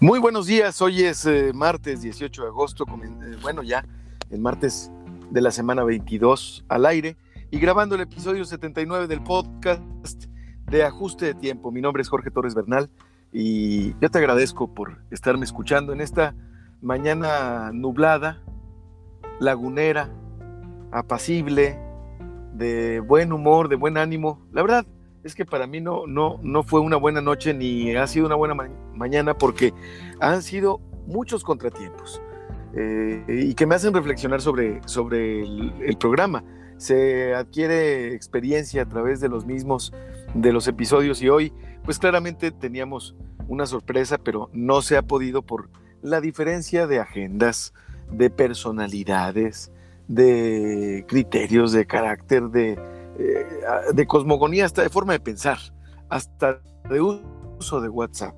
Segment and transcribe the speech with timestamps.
[0.00, 3.84] Muy buenos días, hoy es eh, martes 18 de agosto, eh, bueno ya,
[4.30, 4.92] el martes
[5.28, 7.16] de la semana 22 al aire
[7.50, 9.82] y grabando el episodio 79 del podcast
[10.70, 11.72] de Ajuste de Tiempo.
[11.72, 12.88] Mi nombre es Jorge Torres Bernal
[13.32, 16.36] y yo te agradezco por estarme escuchando en esta
[16.80, 18.40] mañana nublada,
[19.40, 20.10] lagunera,
[20.92, 21.76] apacible,
[22.54, 24.46] de buen humor, de buen ánimo.
[24.52, 24.86] La verdad,
[25.24, 28.36] es que para mí no, no, no fue una buena noche ni ha sido una
[28.36, 28.54] buena
[28.94, 29.72] mañana porque
[30.20, 32.20] han sido muchos contratiempos
[32.74, 36.44] eh, y que me hacen reflexionar sobre, sobre el, programa.
[36.76, 39.92] Se adquiere experiencia a través de los mismos,
[40.34, 43.16] de los episodios y hoy, pues claramente teníamos
[43.48, 45.70] una sorpresa, pero no se ha podido por
[46.02, 47.74] la diferencia de agendas,
[48.12, 49.72] de personalidades,
[50.06, 52.78] de criterios, de carácter, de
[53.18, 53.46] eh,
[53.92, 55.58] de cosmogonía, hasta de forma de pensar,
[56.08, 58.34] hasta de uso de WhatsApp.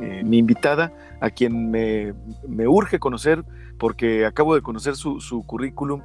[0.00, 2.14] Eh, mi invitada, a quien me,
[2.68, 3.44] urge conocer,
[3.76, 6.00] porque acabo de conocer su, currículum,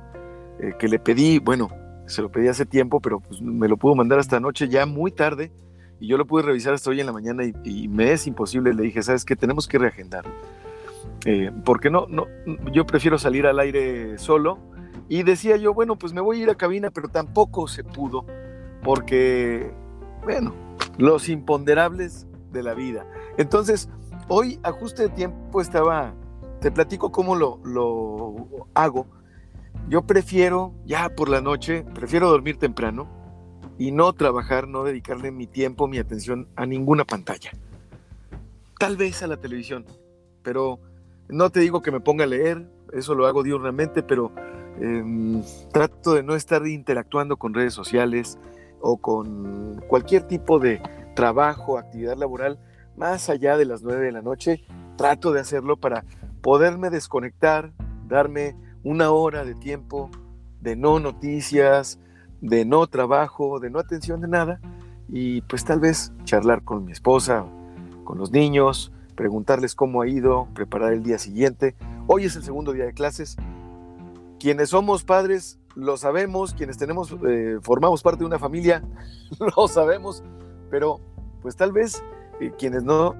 [0.59, 1.69] eh, que le pedí, bueno,
[2.07, 5.11] se lo pedí hace tiempo, pero pues me lo pudo mandar hasta anoche, ya muy
[5.11, 5.51] tarde,
[5.99, 8.73] y yo lo pude revisar hasta hoy en la mañana y, me es imposible.
[8.73, 9.35] Le dije, ¿sabes qué?
[9.35, 10.25] Tenemos que reagendar.
[11.65, 12.25] porque no, no,
[12.71, 14.57] yo prefiero salir al aire solo
[15.09, 18.25] y decía yo, bueno, pues me voy a ir a cabina, pero tampoco se pudo,
[18.83, 19.73] porque,
[20.23, 20.53] bueno,
[20.97, 23.05] los imponderables de la vida.
[23.37, 23.89] Entonces,
[24.27, 26.13] hoy, ajuste de tiempo, estaba,
[26.61, 29.07] te platico cómo lo, lo hago.
[29.89, 33.07] Yo prefiero, ya por la noche, prefiero dormir temprano
[33.79, 37.51] y no trabajar, no dedicarle mi tiempo, mi atención a ninguna pantalla.
[38.77, 39.85] Tal vez a la televisión,
[40.43, 40.79] pero
[41.29, 44.31] no te digo que me ponga a leer, eso lo hago diurnamente, pero
[44.79, 48.37] Em, trato de no estar interactuando con redes sociales
[48.81, 50.81] o con cualquier tipo de
[51.15, 52.59] trabajo, actividad laboral,
[52.95, 54.63] más allá de las 9 de la noche.
[54.97, 56.05] Trato de hacerlo para
[56.41, 57.71] poderme desconectar,
[58.07, 60.09] darme una hora de tiempo
[60.61, 61.99] de no noticias,
[62.41, 64.59] de no trabajo, de no atención de nada
[65.09, 67.45] y pues tal vez charlar con mi esposa,
[68.03, 71.75] con los niños, preguntarles cómo ha ido, preparar el día siguiente.
[72.07, 73.37] Hoy es el segundo día de clases,
[74.39, 78.83] quienes somos padres lo sabemos, quienes tenemos, eh, formamos parte de una familia
[79.57, 80.23] lo sabemos,
[80.69, 80.99] pero
[81.41, 82.03] pues tal vez
[82.39, 83.15] eh, quienes no,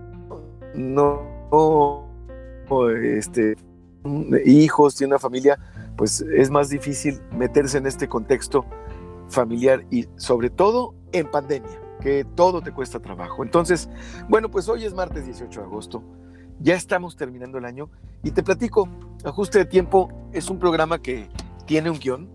[0.76, 2.08] no,
[3.04, 3.56] este,
[4.46, 5.60] hijos, tienen una familia,
[5.98, 8.66] pues es más difícil meterse en este contexto
[9.28, 13.44] familiar y sobre todo en pandemia, que todo te cuesta trabajo.
[13.44, 13.90] Entonces,
[14.28, 16.04] bueno, pues hoy es martes 18 de agosto.
[16.62, 17.90] Ya estamos terminando el año
[18.22, 18.90] y te platico,
[19.24, 21.30] Ajuste de Tiempo es un programa que
[21.66, 22.30] tiene un guion,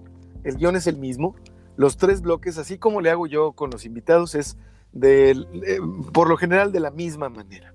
[0.44, 1.36] el guion es el mismo,
[1.76, 4.56] los tres bloques, así como le hago yo con los invitados, es
[4.92, 5.36] de,
[6.14, 7.74] por lo general de la misma manera.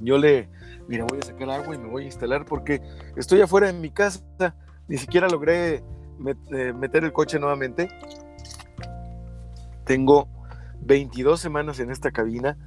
[0.00, 0.50] Yo le,
[0.86, 2.82] mira, voy a sacar agua y me voy a instalar porque
[3.16, 4.22] estoy afuera en mi casa,
[4.86, 7.88] ni siquiera logré eh, meter el coche nuevamente.
[9.84, 10.28] Tengo
[10.82, 12.58] 22 semanas en esta cabina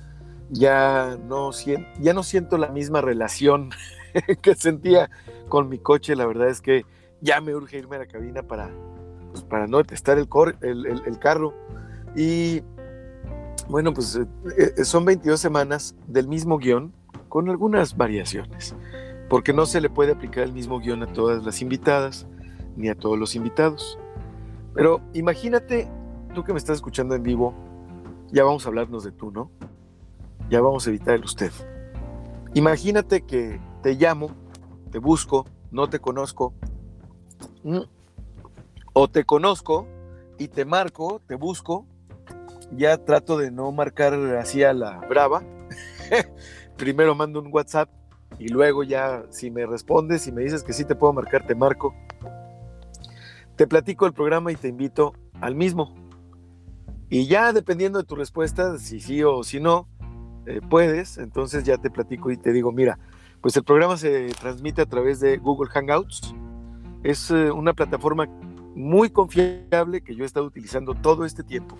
[0.50, 1.51] ya no,
[2.00, 3.69] ya no siento la misma relación
[4.41, 5.09] que sentía
[5.50, 6.16] con mi coche.
[6.16, 6.85] La verdad es que
[7.22, 8.69] ya me urge irme a la cabina para,
[9.31, 10.28] pues, para no testar el,
[10.61, 11.53] el, carro.
[12.16, 12.61] Y
[13.67, 16.94] bueno, pues eh, eh, son 22 semanas del mismo guion
[17.29, 18.75] con algunas variaciones,
[19.29, 22.27] porque no se le puede aplicar el mismo guion a todas las invitadas
[22.77, 23.97] ni a todos los invitados.
[24.73, 25.89] Pero imagínate,
[26.33, 27.53] tú que me estás escuchando en vivo,
[28.31, 29.50] ya vamos a hablarnos de tú, ¿no?
[30.50, 31.51] Ya vamos a evitar el usted.
[32.53, 34.29] Imagínate que te llamo,
[34.91, 36.53] te busco, no te conozco,
[38.94, 39.88] o te conozco
[40.38, 41.85] y te marco, te busco,
[42.72, 45.44] ya trato de no marcar así a la brava.
[46.77, 47.89] Primero mando un WhatsApp
[48.39, 51.56] y luego ya si me respondes y me dices que sí te puedo marcar, te
[51.56, 51.94] marco.
[53.56, 55.94] Te platico el programa y te invito al mismo.
[57.09, 59.88] Y ya dependiendo de tu respuesta, si sí o si no,
[60.45, 63.00] eh, puedes, entonces ya te platico y te digo, mira,
[63.42, 66.33] pues el programa se transmite a través de Google Hangouts.
[67.03, 68.27] Es eh, una plataforma
[68.75, 71.77] muy confiable que yo he estado utilizando todo este tiempo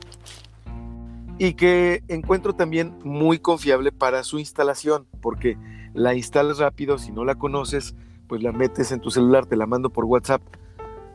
[1.38, 5.58] y que encuentro también muy confiable para su instalación, porque
[5.94, 7.96] la instalas rápido, si no la conoces,
[8.28, 10.42] pues la metes en tu celular, te la mando por WhatsApp,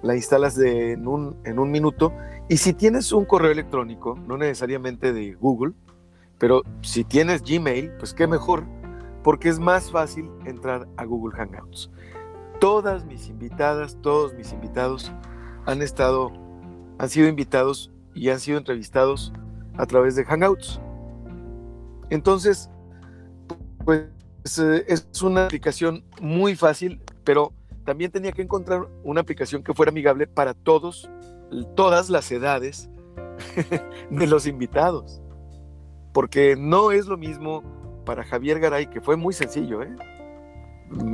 [0.03, 2.13] la instalas en, un, en un minuto
[2.49, 5.75] y si tienes un correo electrónico, no necesariamente de Google,
[6.41, 8.65] pero si tienes Gmail, pues qué mejor,
[9.23, 11.91] porque es más fácil entrar a Google Hangouts.
[12.59, 15.13] Todas mis invitadas, todos mis invitados
[15.67, 16.33] han estado,
[16.99, 19.35] han sido invitados y han sido entrevistados
[19.77, 20.81] a través de Hangouts.
[22.09, 22.71] Entonces,
[23.85, 24.07] pues
[24.59, 27.53] eh, es una aplicación muy fácil, pero
[27.85, 31.11] también tenía que encontrar una aplicación que fuera amigable para todos,
[31.77, 32.89] todas las edades
[34.11, 35.21] de los invitados.
[36.13, 37.63] Porque no es lo mismo
[38.05, 39.95] para Javier Garay, que fue muy sencillo, ¿eh?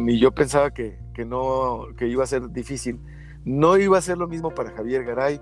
[0.06, 3.00] Y yo pensaba que, no, que iba a ser difícil.
[3.44, 5.40] No iba a ser lo mismo para Javier Garay,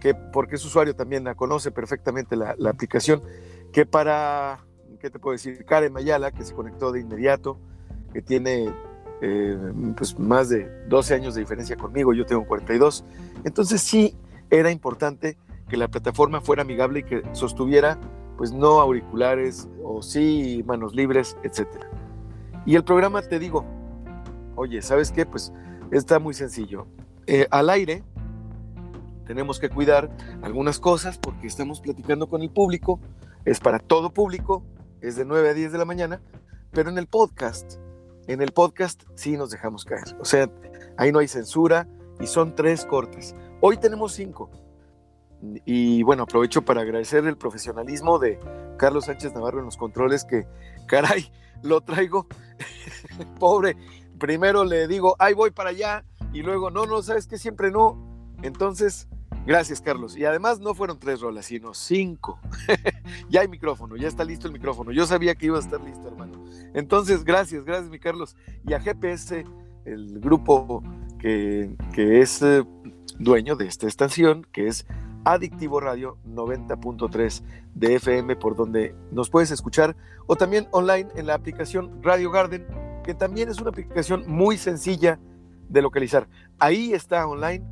[0.00, 3.22] que porque su usuario también la conoce perfectamente la, aplicación,
[3.72, 4.64] que para,
[5.00, 5.64] ¿qué te puedo decir?
[5.64, 7.58] Karen Mayala, que se conectó de inmediato,
[8.12, 8.72] que tiene
[9.20, 9.56] eh,
[9.96, 13.04] pues más de 12 años de diferencia conmigo, yo tengo 42.
[13.44, 14.16] Entonces sí
[14.50, 15.38] era importante
[15.68, 17.98] que la plataforma fuera amigable y que sostuviera
[18.36, 21.66] pues no auriculares o sí manos libres, etc.
[22.64, 23.64] Y el programa te digo,
[24.56, 25.26] oye, ¿sabes qué?
[25.26, 25.52] Pues
[25.90, 26.86] está muy sencillo.
[27.26, 28.04] Eh, al aire
[29.26, 30.10] tenemos que cuidar
[30.42, 33.00] algunas cosas porque estamos platicando con el público,
[33.44, 34.62] es para todo público,
[35.00, 36.20] es de 9 a 10 de la mañana,
[36.70, 37.74] pero en el podcast,
[38.26, 40.16] en el podcast sí nos dejamos caer.
[40.20, 40.50] O sea,
[40.96, 41.88] ahí no hay censura
[42.20, 43.34] y son tres cortes.
[43.60, 44.50] Hoy tenemos cinco.
[45.64, 48.38] Y bueno, aprovecho para agradecer el profesionalismo de
[48.78, 50.46] Carlos Sánchez Navarro en los controles, que
[50.86, 51.30] caray,
[51.62, 52.26] lo traigo.
[53.40, 53.76] Pobre,
[54.18, 57.98] primero le digo, ahí voy para allá, y luego, no, no, sabes que siempre no.
[58.42, 59.06] Entonces,
[59.46, 60.16] gracias, Carlos.
[60.16, 62.40] Y además no fueron tres rolas, sino cinco.
[63.28, 64.92] ya hay micrófono, ya está listo el micrófono.
[64.92, 66.42] Yo sabía que iba a estar listo, hermano.
[66.72, 68.36] Entonces, gracias, gracias, mi Carlos.
[68.66, 69.44] Y a GPS,
[69.84, 70.82] el grupo
[71.18, 72.64] que, que es eh,
[73.18, 74.86] dueño de esta estación, que es
[75.24, 77.42] Adictivo Radio 90.3
[77.74, 79.96] de FM, por donde nos puedes escuchar,
[80.26, 82.66] o también online en la aplicación Radio Garden,
[83.04, 85.18] que también es una aplicación muy sencilla
[85.68, 86.28] de localizar.
[86.58, 87.64] Ahí está online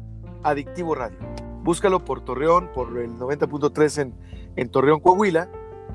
[0.42, 1.18] Adictivo Radio.
[1.62, 4.14] Búscalo por Torreón, por el 90.3 en,
[4.56, 5.50] en Torreón, Coahuila,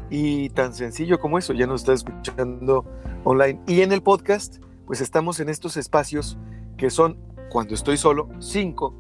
[0.10, 2.86] y tan sencillo como eso, ya nos está escuchando
[3.24, 3.60] online.
[3.68, 6.38] Y en el podcast, pues estamos en estos espacios
[6.78, 7.18] que son,
[7.50, 8.94] cuando estoy solo, cinco,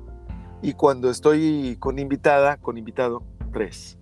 [0.62, 3.98] y cuando estoy con invitada, con invitado, tres.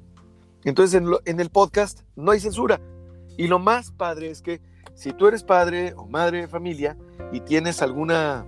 [0.63, 2.79] Entonces en, el podcast no hay censura.
[3.37, 4.61] Y lo más padre es que
[4.93, 6.97] si tú eres padre o madre de familia
[7.31, 8.45] y tienes alguna,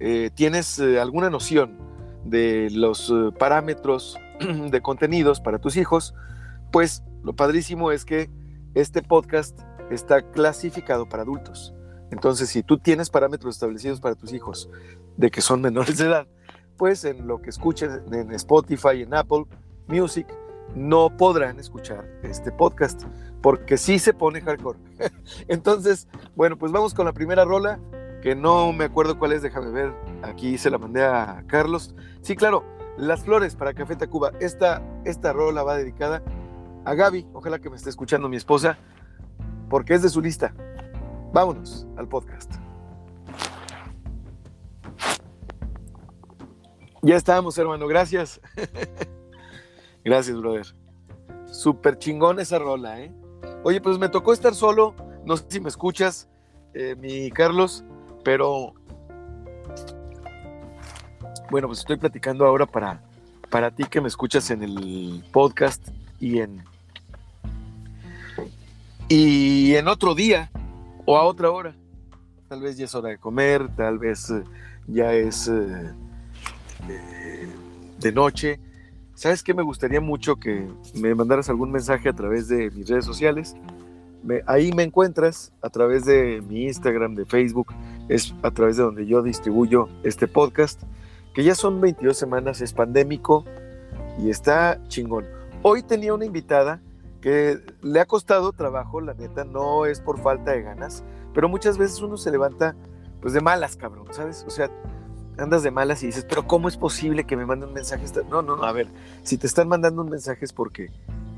[0.00, 1.78] eh, tienes eh, alguna noción
[2.24, 4.18] de los eh, parámetros
[4.70, 6.14] de contenidos para tus hijos,
[6.72, 8.28] pues lo padrísimo es que
[8.74, 9.58] este podcast
[9.90, 11.72] está clasificado para adultos.
[12.10, 14.68] Entonces, si tú tienes parámetros establecidos para tus hijos
[15.16, 16.26] de que son menores de edad,
[16.76, 19.44] pues en lo que escuchen en Spotify, en Apple
[19.86, 20.26] Music,
[20.74, 23.04] no podrán escuchar este podcast,
[23.40, 24.78] porque sí se pone hardcore.
[25.48, 27.78] Entonces, bueno, pues vamos con la primera rola,
[28.22, 29.92] que no me acuerdo cuál es, déjame ver,
[30.22, 31.94] aquí se la mandé a Carlos.
[32.22, 32.64] Sí, claro,
[32.96, 34.32] Las Flores para Café Tacuba.
[34.40, 36.22] Esta, esta rola va dedicada
[36.84, 38.78] a Gaby, ojalá que me esté escuchando mi esposa,
[39.68, 40.54] porque es de su lista.
[41.32, 42.65] Vámonos al podcast.
[47.06, 48.40] Ya estamos, hermano, gracias.
[50.04, 50.66] gracias, brother.
[51.52, 53.12] Súper chingón esa rola, ¿eh?
[53.62, 54.92] Oye, pues me tocó estar solo,
[55.24, 56.28] no sé si me escuchas,
[56.74, 57.84] eh, mi Carlos,
[58.24, 58.74] pero
[61.48, 63.00] bueno, pues estoy platicando ahora para,
[63.50, 65.86] para ti que me escuchas en el podcast
[66.18, 66.64] y en
[69.08, 70.50] y en otro día
[71.04, 71.76] o a otra hora.
[72.48, 74.42] Tal vez ya es hora de comer, tal vez eh,
[74.88, 75.92] ya es eh,
[78.00, 78.60] de noche.
[79.14, 79.54] ¿Sabes qué?
[79.54, 83.56] Me gustaría mucho que me mandaras algún mensaje a través de mis redes sociales.
[84.46, 87.72] ahí me encuentras a través de mi Instagram, de Facebook,
[88.08, 90.82] es a través de donde yo distribuyo este podcast,
[91.34, 93.44] que ya son 22 semanas, es pandémico
[94.18, 95.24] y está chingón.
[95.62, 96.82] Hoy tenía una invitada
[97.20, 101.78] que le ha costado trabajo, la neta, no es por falta de ganas, pero muchas
[101.78, 102.76] veces uno se levanta
[103.20, 104.44] pues de malas, cabrón, ¿sabes?
[104.46, 104.70] O sea,
[105.38, 108.04] andas de malas y dices, pero ¿cómo es posible que me manden un mensaje?
[108.28, 108.88] No, no, no, a ver,
[109.22, 110.90] si te están mandando un mensaje es porque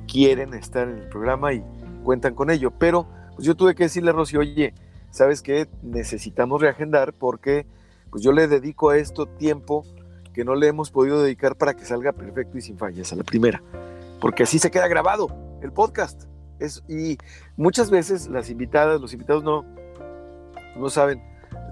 [0.07, 1.63] quieren estar en el programa y
[2.05, 4.75] cuentan con ello, pero pues yo tuve que decirle a Rosy, oye,
[5.11, 5.69] ¿sabes qué?
[5.83, 7.67] Necesitamos reagendar porque
[8.11, 9.85] pues yo le dedico a esto tiempo
[10.33, 13.25] que no le hemos podido dedicar para que salga perfecto y sin fallas a la
[13.25, 13.63] primera,
[14.21, 15.29] porque así se queda grabado
[15.63, 16.25] el podcast.
[16.59, 17.19] Es, y
[17.57, 19.65] muchas veces las invitadas, los invitados no,
[20.77, 21.23] no saben,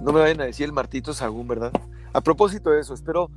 [0.02, 1.72] no me vayan a decir el Martito Sagún, ¿verdad?
[2.12, 3.30] A propósito de eso, espero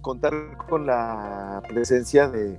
[0.00, 0.32] contar
[0.68, 2.58] con la presencia de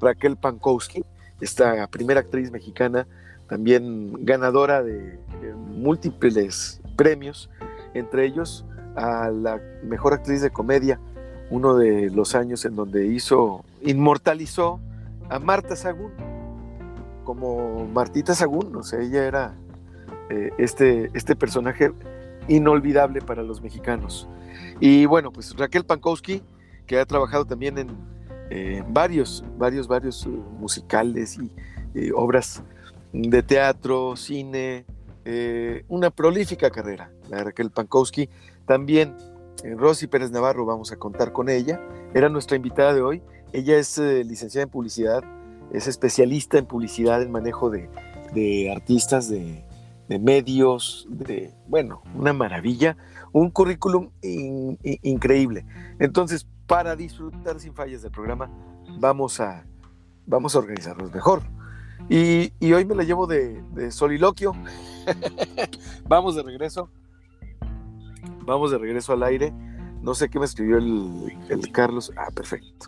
[0.00, 1.04] Raquel Pankowski,
[1.40, 3.06] esta primera actriz mexicana,
[3.48, 5.18] también ganadora de,
[5.68, 7.48] múltiples premios,
[7.94, 8.64] entre ellos
[8.96, 10.98] a la mejor actriz de comedia,
[11.50, 14.80] uno de los años en donde hizo, inmortalizó
[15.28, 16.12] a Marta Sagún,
[17.24, 19.54] como Martita Sagún, no sé, ella era
[20.30, 21.92] eh, este, este personaje
[22.48, 24.28] inolvidable para los mexicanos.
[24.80, 26.42] Y bueno, pues Raquel Pankowski,
[26.86, 32.62] que ha trabajado también en varios, varios, varios uh, musicales y obras
[33.12, 34.84] de teatro, cine,
[35.88, 38.28] una prolífica carrera, la Raquel Pankowski.
[38.66, 39.14] También
[39.76, 41.80] Rosy Pérez Navarro, vamos a contar con ella,
[42.14, 43.22] era nuestra invitada de hoy.
[43.52, 45.24] Ella es licenciada en publicidad,
[45.72, 49.64] es especialista en publicidad, en manejo de, artistas, de,
[50.16, 52.96] medios, de, bueno, una maravilla,
[53.32, 55.66] un currículum increíble.
[55.98, 58.50] Entonces, para disfrutar sin fallas del programa,
[58.98, 59.66] vamos a,
[60.26, 61.42] vamos a organizarnos mejor.
[62.08, 64.52] Y, hoy me la llevo de, soliloquio.
[66.08, 66.88] vamos de regreso.
[68.46, 69.52] Vamos de regreso al aire.
[70.00, 72.12] No sé qué me escribió el, el Carlos.
[72.16, 72.86] Ah, perfecto.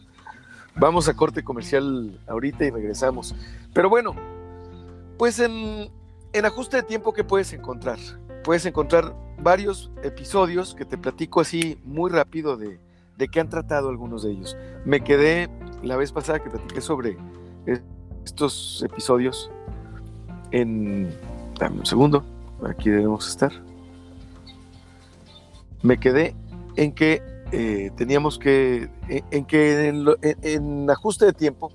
[0.77, 3.35] Vamos a corte comercial ahorita y regresamos.
[3.75, 4.15] Pero bueno,
[5.19, 5.91] pues en,
[6.45, 7.99] ajuste de tiempo, ¿qué puedes encontrar?
[8.45, 12.79] Puedes encontrar varios episodios que te platico así muy rápido de,
[13.17, 14.57] de qué han tratado algunos de ellos.
[14.85, 15.49] Me quedé
[15.83, 17.17] la vez pasada que platiqué sobre
[18.25, 19.51] estos episodios
[20.51, 21.15] en...
[21.59, 22.25] Dame un segundo,
[22.67, 23.53] aquí debemos estar.
[25.83, 26.35] Me quedé
[26.77, 27.23] en que
[27.53, 31.71] eh, teníamos que, en, que en, ajuste de tiempo,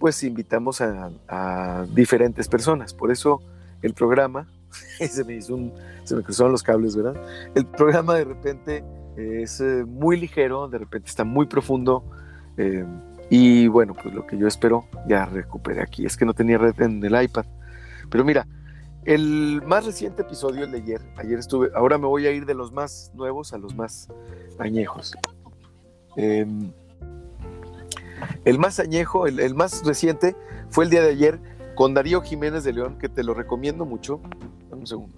[0.00, 2.94] pues invitamos a, diferentes personas.
[2.94, 3.40] Por eso
[3.82, 4.48] el programa,
[4.98, 5.72] se me, hizo un,
[6.04, 7.14] se me cruzaron los cables, ¿verdad?
[7.54, 8.82] El programa de repente
[9.16, 12.02] es eh, muy ligero, de repente está muy profundo.
[12.56, 12.84] Eh,
[13.28, 16.06] y bueno, pues lo que yo espero ya recuperé aquí.
[16.06, 17.44] Es que no tenía red en el iPad.
[18.08, 18.46] Pero mira,
[19.04, 22.54] el más reciente episodio, el de ayer, ayer estuve, ahora me voy a ir de
[22.54, 24.08] los más nuevos a los más
[24.58, 25.14] añejos.
[26.16, 26.72] Em,
[28.44, 30.36] el más añejo, el, más reciente,
[30.68, 31.40] fue el día de ayer
[31.74, 34.20] con Darío Jiménez de León, que te lo recomiendo mucho.
[34.70, 35.14] un segundo.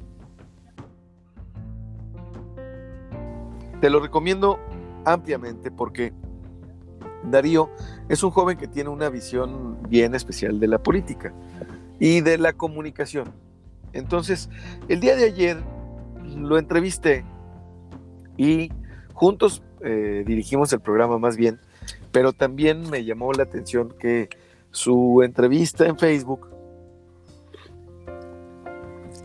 [3.81, 4.61] Te lo recomiendo
[5.05, 6.13] ampliamente porque
[7.25, 7.71] Darío
[8.09, 11.33] es un joven que tiene una visión bien especial de la política
[11.99, 13.33] y de la comunicación.
[13.93, 14.49] Entonces,
[14.89, 15.59] el día de ayer
[16.37, 17.25] lo entrevisté
[18.37, 18.71] y
[19.13, 21.61] juntos eh, dirigimos el programa más bien,
[22.13, 24.29] pero también me llamó la atención que
[24.71, 26.49] su entrevista en Facebook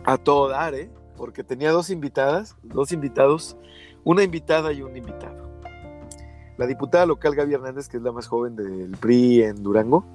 [0.05, 0.89] a todo dar, ¿eh?
[1.15, 3.57] porque tenía dos invitadas, dos invitados,
[4.03, 5.47] una invitada y un invitado.
[6.57, 10.05] La diputada local Gaby Hernández, que es la más joven del PRI en Durango,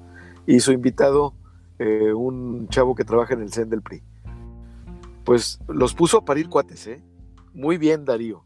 [0.45, 1.33] y su invitado,
[1.79, 4.03] eh, un chavo que trabaja en el CEN del PRI
[5.23, 7.01] pues los puso a parir cuates, ¿eh?
[7.53, 8.43] Muy bien, Darío.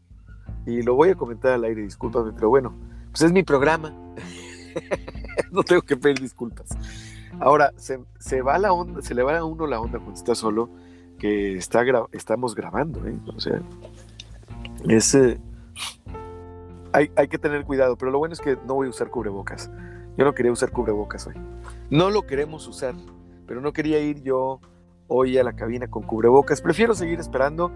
[0.66, 2.74] Y lo voy a comentar al aire, discúlpame, pero bueno,
[3.18, 3.92] pues es mi programa.
[5.50, 6.68] no tengo que pedir disculpas.
[7.40, 10.70] Ahora, se, va la onda, se le va a uno la onda cuando está solo,
[11.18, 11.82] que está
[12.12, 13.18] estamos grabando, ¿eh?
[13.34, 13.60] O sea.
[14.88, 15.38] Eh,
[16.92, 19.68] hay, hay que tener cuidado, pero lo bueno es que no voy a usar cubrebocas.
[20.16, 21.34] Yo no quería usar cubrebocas hoy.
[21.90, 22.94] No lo queremos usar,
[23.48, 24.60] pero no quería ir yo
[25.08, 26.62] hoy a la cabina con cubrebocas.
[26.62, 27.72] Prefiero seguir esperando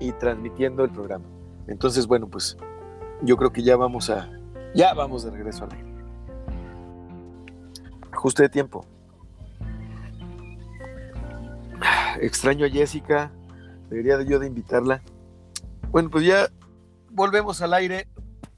[0.00, 1.26] y transmitiendo el programa.
[1.68, 2.56] Entonces, bueno, pues
[3.22, 4.39] yo creo que ya vamos a,
[4.74, 5.90] ya vamos de regreso al aire.
[8.12, 8.86] Ajuste de tiempo.
[12.20, 13.30] Extraño a Jessica,
[13.88, 15.02] debería yo de invitarla.
[15.90, 16.48] Bueno, pues ya
[17.10, 18.08] volvemos al aire,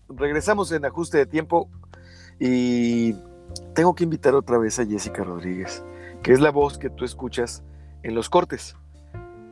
[0.08, 1.68] regresamos en ajuste de tiempo
[2.38, 3.14] y
[3.74, 5.84] tengo que invitar otra vez a Jessica Rodríguez,
[6.22, 7.62] que es la voz que tú escuchas
[8.02, 8.76] en los cortes.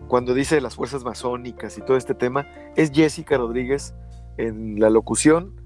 [0.08, 3.94] Cuando dice las fuerzas masónicas y todo este tema, es Jessica Rodríguez
[4.36, 5.59] en la locución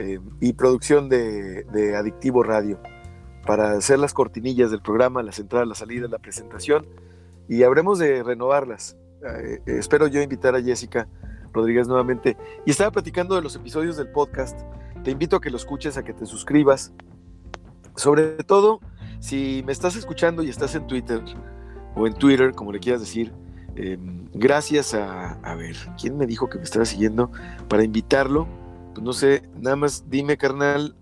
[0.00, 2.80] eh, y producción de, Adictivo Radio
[3.44, 6.86] para hacer las cortinillas del programa, las entradas, las salidas, la presentación
[7.48, 8.96] y habremos de renovarlas.
[9.24, 11.08] Eh, eh, espero yo invitar a Jessica
[11.52, 12.36] Rodríguez nuevamente.
[12.64, 14.60] Y estaba platicando de los episodios del podcast.
[15.02, 16.92] Te invito a que lo escuches, a que te suscribas.
[17.96, 18.78] Sobre todo,
[19.18, 21.24] si me estás escuchando y estás en Twitter,
[21.96, 23.32] o en Twitter, como le quieras decir.
[23.74, 27.32] Em, gracias a, a ver, ¿quién me dijo que me estaba siguiendo?
[27.68, 28.46] Para invitarlo,
[28.98, 30.96] pues no sé, nada más dime, carnal,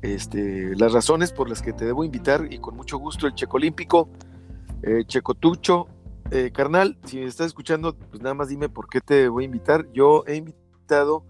[0.00, 3.58] este, las razones por las que te debo invitar y con mucho gusto el Checo
[3.58, 4.08] Olímpico,
[4.82, 5.86] eh, Checotucho,
[6.30, 9.48] eh, carnal, si me estás escuchando, pues nada más dime por qué te voy a
[9.48, 9.86] invitar.
[9.92, 11.24] Yo he invitado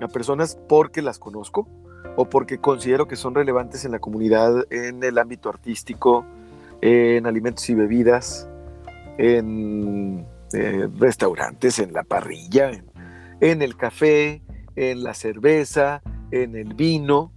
[0.00, 1.68] a personas porque las conozco
[2.14, 6.24] o porque considero que son relevantes en la comunidad, en el ámbito artístico,
[6.80, 8.48] en alimentos y bebidas,
[9.18, 12.70] en eh, restaurantes, en la parrilla,
[13.40, 14.42] en, el café,
[14.80, 17.32] en la cerveza, en el vino.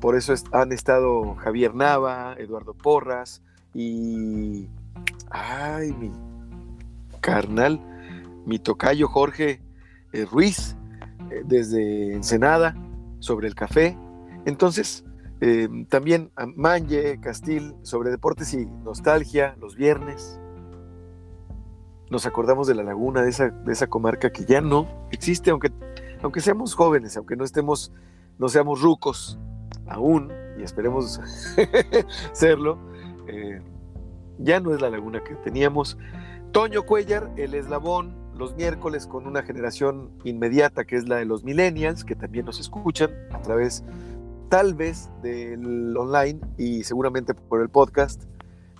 [0.00, 3.42] Por eso han estado Javier Nava, Eduardo Porras
[3.74, 4.68] y...
[5.30, 6.12] ¡Ay, mi!
[7.26, 7.80] carnal,
[8.46, 9.60] mi tocayo Jorge
[10.12, 10.76] eh, Ruiz,
[11.32, 12.76] eh, desde Ensenada,
[13.18, 13.98] sobre el café.
[14.44, 15.04] Entonces,
[15.40, 20.38] eh, también Manje, Castil, sobre deportes y nostalgia, los viernes.
[22.08, 25.72] Nos acordamos de la laguna, de esa, de esa comarca que ya no existe, aunque,
[26.26, 27.92] aunque seamos jóvenes, aunque no estemos,
[28.38, 29.38] no seamos rucos
[29.86, 31.20] aún, y esperemos
[32.32, 32.78] serlo,
[34.38, 35.96] ya no es la laguna que teníamos.
[36.50, 41.44] Toño Cuellar, el eslabón, los miércoles con una generación inmediata que es la de los
[41.44, 43.84] millennials, que también nos escuchan a través
[44.48, 48.24] tal vez del online y seguramente por el podcast,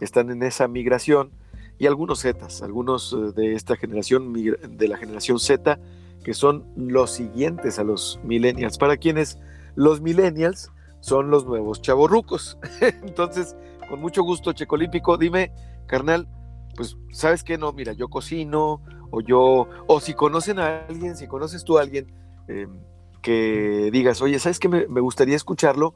[0.01, 1.31] están en esa migración,
[1.79, 5.79] y algunos Zetas, algunos eh, de esta generación, de la generación Z,
[6.27, 9.39] que son los siguientes a los millennials, para quienes
[9.77, 12.59] los millennials son los nuevos chavorrucos.
[12.81, 13.55] Entonces,
[13.89, 15.53] con mucho gusto, Checolímpico, dime,
[15.87, 16.27] carnal,
[16.75, 17.59] pues, ¿sabes qué?
[17.59, 21.83] No, mira, yo cocino, o yo, o si conocen a alguien, si conoces tú a
[21.83, 22.13] alguien
[22.49, 22.77] em,
[23.23, 24.69] que digas, oye, ¿sabes qué?
[24.69, 25.95] Me, gustaría escucharlo,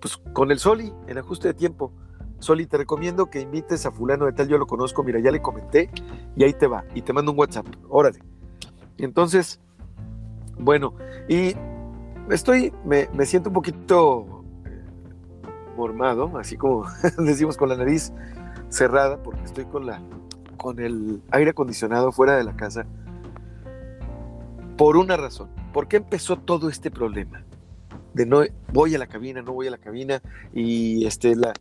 [0.00, 1.92] pues con el Soli, en ajuste de tiempo.
[2.38, 5.42] Soli, te recomiendo que invites a fulano de tal, yo lo conozco, mira, ya le
[5.42, 5.90] comenté,
[6.36, 8.20] y ahí te va, y te mando un WhatsApp, órale.
[8.98, 9.60] Entonces,
[10.58, 10.94] bueno,
[11.28, 11.54] y
[12.30, 14.82] estoy, me, me siento un poquito eh,
[15.76, 16.86] mormado, así como
[17.18, 18.12] decimos con la nariz
[18.68, 20.02] cerrada, porque estoy con la
[20.56, 22.86] con el aire acondicionado fuera de la casa
[24.76, 25.48] por una razón.
[25.72, 27.44] ¿Por qué empezó todo este problema?
[28.14, 30.22] De no voy a la cabina, no voy a la cabina
[30.52, 31.52] y este, la,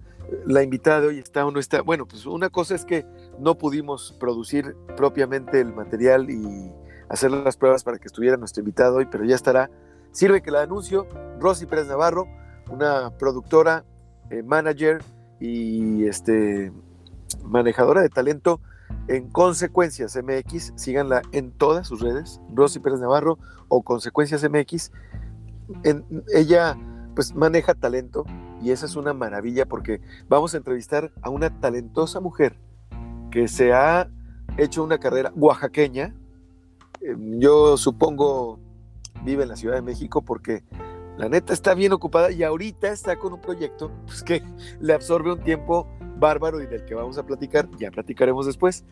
[0.46, 1.82] la invitada de hoy está o no está.
[1.82, 3.06] Bueno, pues una cosa es que
[3.40, 6.72] no pudimos producir propiamente el material y
[7.10, 9.70] hacer las pruebas para que estuviera nuestro invitado hoy, pero ya estará.
[10.12, 11.08] Sirve que la anuncio,
[11.40, 12.28] Rosy Pérez Navarro,
[12.70, 13.86] una productora,
[14.30, 15.04] eh, manager
[15.40, 16.72] y este,
[17.44, 18.62] manejadora de talento
[19.08, 24.92] en Consecuencias MX, síganla en todas sus redes, Rosy Pérez Navarro o Consecuencias MX.
[26.34, 26.78] ella
[27.16, 28.26] pues maneja talento
[28.62, 32.60] y esa es una maravilla porque vamos a entrevistar a una talentosa mujer
[33.32, 34.10] que se ha
[34.58, 36.16] hecho una carrera oaxaqueña.
[37.06, 38.60] Em, yo supongo
[39.24, 40.64] vive en la Ciudad de México porque
[41.18, 44.44] la neta está bien ocupada y ahorita está con un proyecto pues, que
[44.80, 45.88] le absorbe un tiempo
[46.18, 48.86] bárbaro y del que vamos a platicar, ya platicaremos después.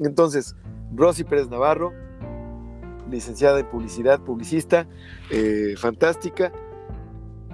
[0.00, 0.56] Entonces,
[0.94, 1.92] Rosy Pérez Navarro,
[3.10, 4.86] licenciada en publicidad, publicista,
[5.30, 6.52] eh, fantástica.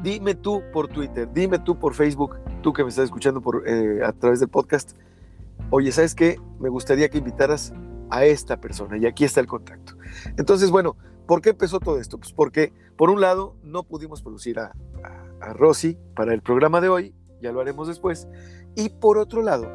[0.02, 4.02] Dime tú por Twitter, dime tú por Facebook, tú que me estás escuchando por, eh,
[4.04, 4.96] a través del podcast.
[5.70, 6.40] Oye, ¿sabes qué?
[6.58, 7.72] Me gustaría que invitaras
[8.10, 9.99] a esta persona y aquí está el contacto.
[10.36, 10.96] Entonces, bueno,
[11.26, 12.18] ¿por qué empezó todo esto?
[12.18, 14.72] Pues porque, por un lado, no pudimos producir a,
[15.40, 18.28] a, Rosy para el programa de hoy, ya lo haremos después.
[18.76, 19.70] Y por otro lado,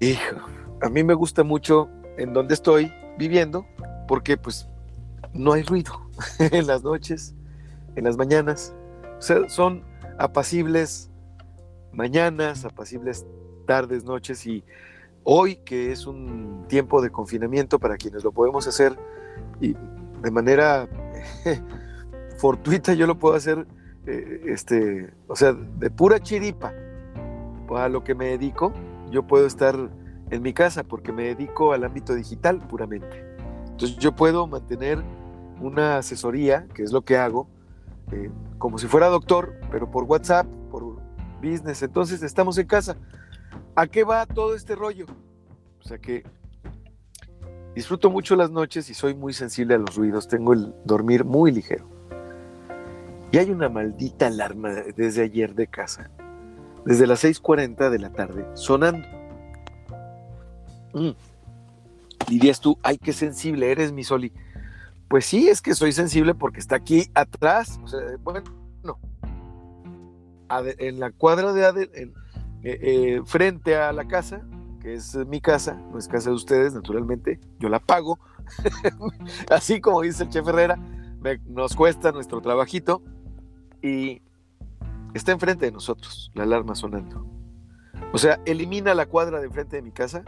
[0.00, 0.36] hijo,
[0.82, 3.66] a mí me gusta mucho en donde estoy viviendo
[4.06, 4.68] porque pues
[5.32, 5.92] no hay ruido
[6.38, 7.34] en las noches,
[7.96, 8.74] en las mañanas.
[9.18, 9.84] O sea, son
[10.18, 11.10] apacibles
[11.92, 13.26] mañanas, apacibles
[13.66, 14.64] tardes, noches y
[15.24, 18.98] hoy que es un tiempo de confinamiento para quienes lo podemos hacer
[19.60, 19.74] y
[20.22, 20.88] de manera
[22.38, 23.66] fortuita yo lo puedo hacer
[24.10, 26.72] eh, este, o sea, de pura chiripa,
[27.76, 28.72] a lo que me dedico,
[29.10, 29.76] yo puedo estar
[30.30, 33.22] en mi casa porque me dedico al ámbito digital puramente.
[33.66, 35.02] Entonces yo puedo mantener
[35.60, 37.48] una asesoría, que es lo que hago,
[38.12, 40.96] eh, como si fuera doctor, pero por WhatsApp, por
[41.42, 41.82] business.
[41.82, 42.96] Entonces estamos en casa.
[43.74, 45.06] ¿A qué va todo este rollo?
[45.80, 46.24] O sea que
[47.74, 50.28] disfruto mucho las noches y soy muy sensible a los ruidos.
[50.28, 51.88] Tengo el dormir muy ligero.
[53.30, 56.10] Y hay una maldita alarma desde ayer de casa,
[56.86, 59.06] desde las 6.40 de la tarde, sonando.
[60.94, 61.10] Mm.
[62.28, 64.32] Dirías tú, ay, qué sensible eres, mi Soli.
[65.08, 67.78] Pues sí, es que soy sensible porque está aquí atrás.
[67.82, 68.42] O sea, bueno,
[68.82, 68.98] no.
[70.78, 72.14] En la cuadra de Adel,
[72.62, 74.42] eh, eh, frente a la casa,
[74.80, 78.18] que es mi casa, no es casa de ustedes, naturalmente, yo la pago.
[79.50, 80.76] Así como dice el chef Herrera,
[81.46, 83.02] nos cuesta nuestro trabajito
[83.82, 84.22] y
[85.14, 87.26] está enfrente de nosotros la alarma sonando.
[88.12, 90.24] O sea, elimina la cuadra de enfrente de mi casa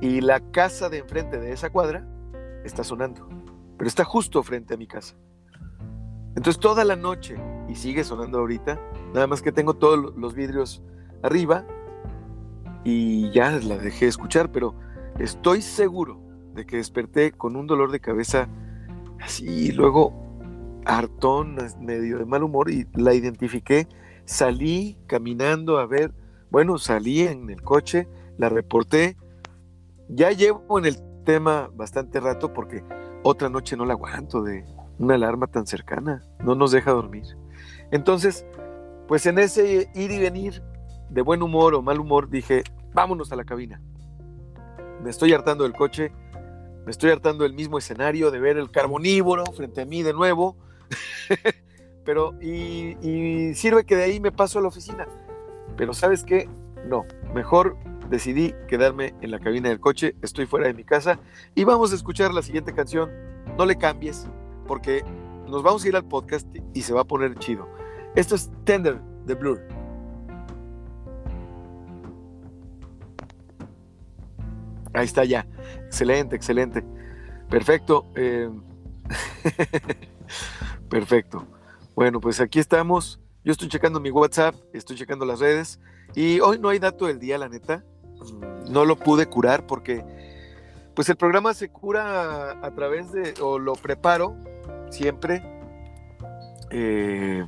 [0.00, 2.06] y la casa de enfrente de esa cuadra
[2.64, 3.28] está sonando,
[3.78, 5.16] pero está justo frente a mi casa.
[6.36, 7.36] Entonces toda la noche,
[7.68, 8.80] y sigue sonando ahorita,
[9.12, 10.82] nada más que tengo todos los vidrios
[11.22, 11.64] arriba
[12.84, 14.74] y ya la dejé escuchar, pero
[15.18, 16.20] estoy seguro
[16.54, 18.48] de que desperté con un dolor de cabeza
[19.20, 20.12] así y luego
[20.84, 23.86] hartón, medio de mal humor y la identifiqué.
[24.24, 26.12] Salí caminando a ver
[26.50, 29.16] Bueno, salí en el coche, la reporté.
[30.08, 32.82] Ya llevo en el tema bastante rato porque
[33.22, 34.64] otra noche no la aguanto de
[34.98, 36.24] una alarma tan cercana.
[36.42, 37.24] No nos deja dormir.
[37.92, 38.44] Entonces,
[39.06, 40.60] pues en ese ir y venir
[41.10, 43.80] de buen humor o mal humor, dije, vámonos a la cabina.
[45.02, 46.12] Me estoy hartando del coche,
[46.84, 50.56] me estoy hartando del mismo escenario, de ver el carbonívoro frente a mí de nuevo.
[52.04, 55.06] Pero, y, y sirve que de ahí me paso a la oficina.
[55.76, 56.48] Pero sabes qué,
[56.86, 57.76] no, mejor
[58.08, 61.20] decidí quedarme en la cabina del coche, estoy fuera de mi casa
[61.54, 63.10] y vamos a escuchar la siguiente canción.
[63.56, 64.26] No le cambies
[64.66, 65.04] porque
[65.48, 67.68] nos vamos a ir al podcast y se va a poner chido.
[68.14, 69.79] Esto es Tender de Blur.
[74.92, 75.46] Ahí está ya.
[75.86, 76.84] Excelente, excelente.
[77.48, 78.06] Perfecto.
[78.14, 78.50] Eh,
[80.88, 81.46] perfecto.
[81.94, 83.20] Bueno, pues aquí estamos.
[83.44, 85.80] Yo estoy checando mi WhatsApp, estoy checando las redes
[86.14, 87.84] y hoy no hay dato del día, la neta.
[88.18, 90.04] Mm, no lo pude curar porque
[90.94, 94.36] pues el programa se cura a, través de, o lo preparo
[94.90, 95.42] siempre,
[96.70, 97.46] eh,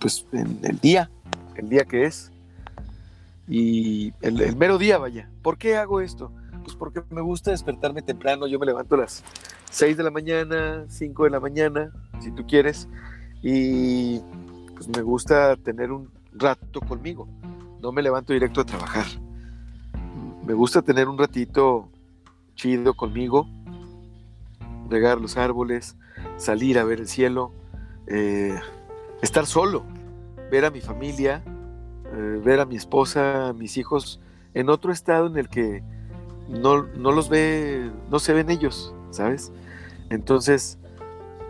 [0.00, 1.10] pues en el día,
[1.56, 2.30] el día que es.
[3.48, 5.30] Y el, el mero día, vaya.
[5.42, 6.30] ¿Por qué hago esto?
[6.62, 8.46] Pues porque me gusta despertarme temprano.
[8.46, 9.24] Yo me levanto a las
[9.70, 12.88] 6 de la mañana, 5 de la mañana, si tú quieres.
[13.42, 14.20] Y
[14.74, 17.28] pues me gusta tener un rato conmigo.
[17.80, 19.06] No me levanto directo a trabajar.
[20.44, 21.88] Me gusta tener un ratito
[22.54, 23.46] chido conmigo,
[24.88, 25.96] regar los árboles,
[26.36, 27.52] salir a ver el cielo,
[28.06, 28.58] eh,
[29.22, 29.84] estar solo,
[30.50, 31.42] ver a mi familia,
[32.12, 34.20] eh, ver a mi esposa, a mis hijos
[34.54, 35.82] en otro estado en el que
[36.52, 39.50] no, no los ve, no se ven ellos, ¿sabes?
[40.10, 40.78] Entonces,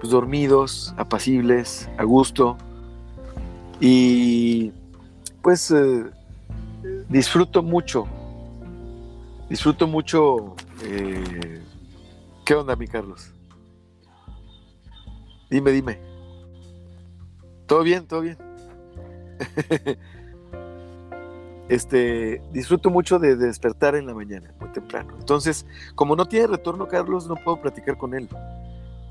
[0.01, 2.57] pues dormidos, apacibles, a gusto.
[3.81, 4.73] Y
[5.43, 6.05] pues eh,
[7.09, 8.07] disfruto mucho,
[9.49, 10.55] disfruto mucho.
[10.85, 11.61] Eh,
[12.45, 13.33] ¿Qué onda, mi Carlos?
[15.51, 15.99] Dime, dime.
[17.67, 18.07] ¿Todo bien?
[18.07, 18.39] ¿Todo bien?
[21.69, 25.15] este, disfruto mucho de despertar en la mañana, muy temprano.
[25.19, 28.29] Entonces, como no tiene retorno Carlos, no puedo platicar con él.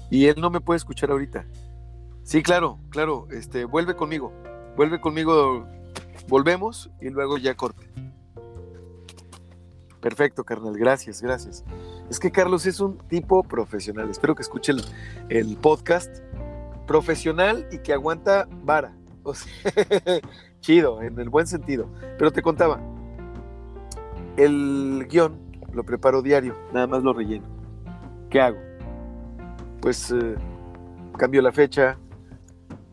[0.10, 1.46] Y él no me puede escuchar ahorita.
[2.24, 4.32] Sí, claro, claro, este, vuelve conmigo.
[4.76, 5.66] Vuelve conmigo,
[6.28, 7.90] volvemos y luego ya corte.
[10.02, 11.64] Perfecto, carnal, gracias, gracias.
[12.10, 14.10] Es que Carlos es un tipo profesional.
[14.10, 14.84] Espero que escuche el,
[15.30, 16.18] el podcast.
[16.88, 18.94] Profesional y que aguanta vara.
[19.24, 19.52] O sea,
[20.62, 21.88] chido, en el buen sentido.
[22.18, 22.80] Pero te contaba,
[24.38, 25.40] el guion
[25.74, 27.46] lo preparo diario, nada más lo relleno.
[28.30, 28.58] ¿Qué hago?
[29.82, 30.36] Pues eh,
[31.18, 31.98] cambio la fecha,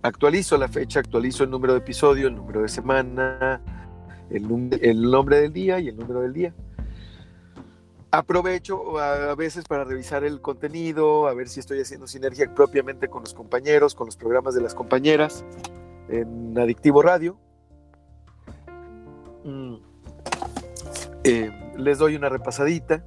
[0.02, 3.60] actualizo la fecha, actualizo el número de episodio, el número de semana,
[4.30, 6.54] el, el nombre del día y el número del día.
[8.10, 13.20] Aprovecho a veces para revisar el contenido, a ver si estoy haciendo sinergia propiamente con
[13.20, 15.44] los compañeros, con los programas de las compañeras
[16.08, 17.38] en Adictivo Radio.
[19.48, 19.76] Mm.
[21.24, 23.04] Eh, les doy una repasadita.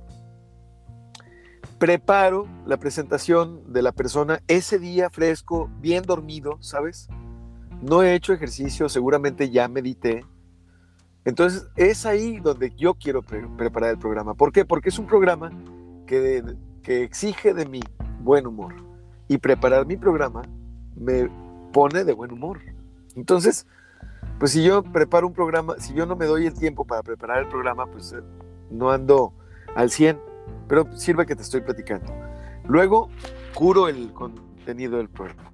[1.77, 7.07] Preparo la presentación de la persona ese día fresco, bien dormido, ¿sabes?
[7.81, 10.25] No he hecho ejercicio, seguramente ya medité.
[11.25, 14.33] Entonces es ahí donde yo quiero preparar el programa.
[14.33, 14.65] ¿Por qué?
[14.65, 15.51] Porque es un programa
[16.05, 16.43] que,
[16.83, 17.81] que exige de mí
[18.21, 18.75] buen humor.
[19.27, 20.41] Y preparar mi programa
[20.95, 21.29] me
[21.71, 22.59] pone de buen humor.
[23.15, 23.65] Entonces,
[24.41, 27.43] pues si yo preparo un programa, si yo no me doy el tiempo para preparar
[27.43, 28.23] el programa, pues eh,
[28.71, 29.33] no ando
[29.75, 30.19] al 100,
[30.67, 32.11] pero sirve que te estoy platicando.
[32.67, 33.09] Luego,
[33.53, 35.51] curo el contenido del programa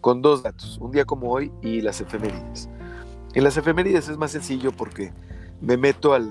[0.00, 2.68] con dos datos, un día como hoy y las efemérides.
[3.34, 5.12] En las efemérides es más sencillo porque
[5.60, 6.28] me meto al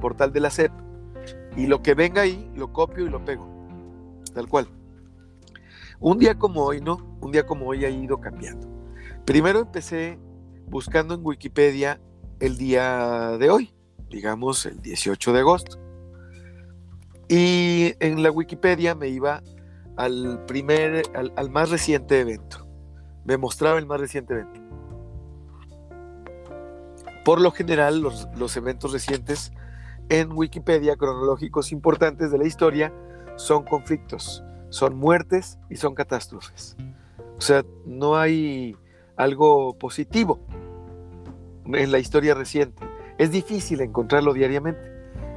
[0.00, 0.72] portal de la SEP
[1.58, 3.46] y lo que venga ahí lo copio y lo pego,
[4.32, 4.66] tal cual.
[6.00, 7.18] Un día como hoy, ¿no?
[7.20, 8.66] Un día como hoy ha ido cambiando.
[9.26, 10.18] Primero empecé
[10.68, 12.00] buscando en Wikipedia
[12.40, 13.74] el día de hoy,
[14.10, 15.78] digamos el 18 de agosto.
[17.28, 19.42] Y en la Wikipedia me iba
[19.96, 22.66] al primer, al, más reciente evento.
[23.24, 24.60] Me mostraba el más reciente evento.
[27.24, 29.52] Por lo general, los, los eventos recientes
[30.10, 32.92] en Wikipedia, cronológicos importantes de la historia,
[33.36, 36.76] son conflictos, son muertes y son catástrofes.
[37.38, 38.76] O sea, no hay
[39.16, 40.40] algo positivo
[41.66, 42.82] en la historia reciente.
[43.18, 44.80] Es difícil encontrarlo diariamente.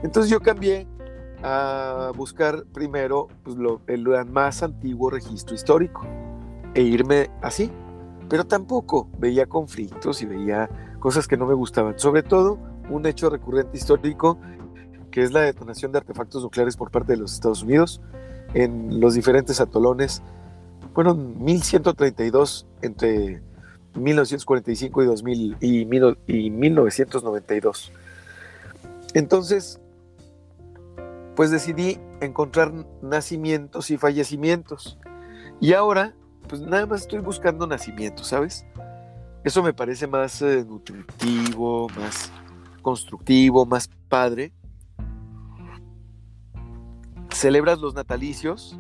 [0.04, 0.88] Entonces yo cambié
[1.44, 6.06] a buscar primero pues, el más antiguo registro histórico
[6.74, 7.72] e irme así.
[8.30, 11.98] Pero tampoco veía conflictos y veía cosas que no me gustaban.
[11.98, 12.60] Sobre todo
[12.90, 14.38] un hecho recurrente histórico
[15.12, 18.02] que es la detonación de artefactos nucleares por parte de los Estados Unidos
[18.54, 20.22] en los diferentes atolones.
[20.94, 23.42] Fueron 1132 entre
[23.98, 25.82] 1945 y, 2000, y,
[26.28, 27.92] y 1992.
[29.14, 29.80] Entonces,
[31.36, 34.98] pues decidí encontrar nacimientos y fallecimientos.
[35.60, 36.16] Y ahora,
[36.48, 38.66] pues nada más estoy buscando nacimientos, ¿sabes?
[39.44, 42.32] Eso me parece más eh, nutritivo, más
[42.82, 44.54] constructivo, más padre
[47.38, 48.78] celebras los natalicios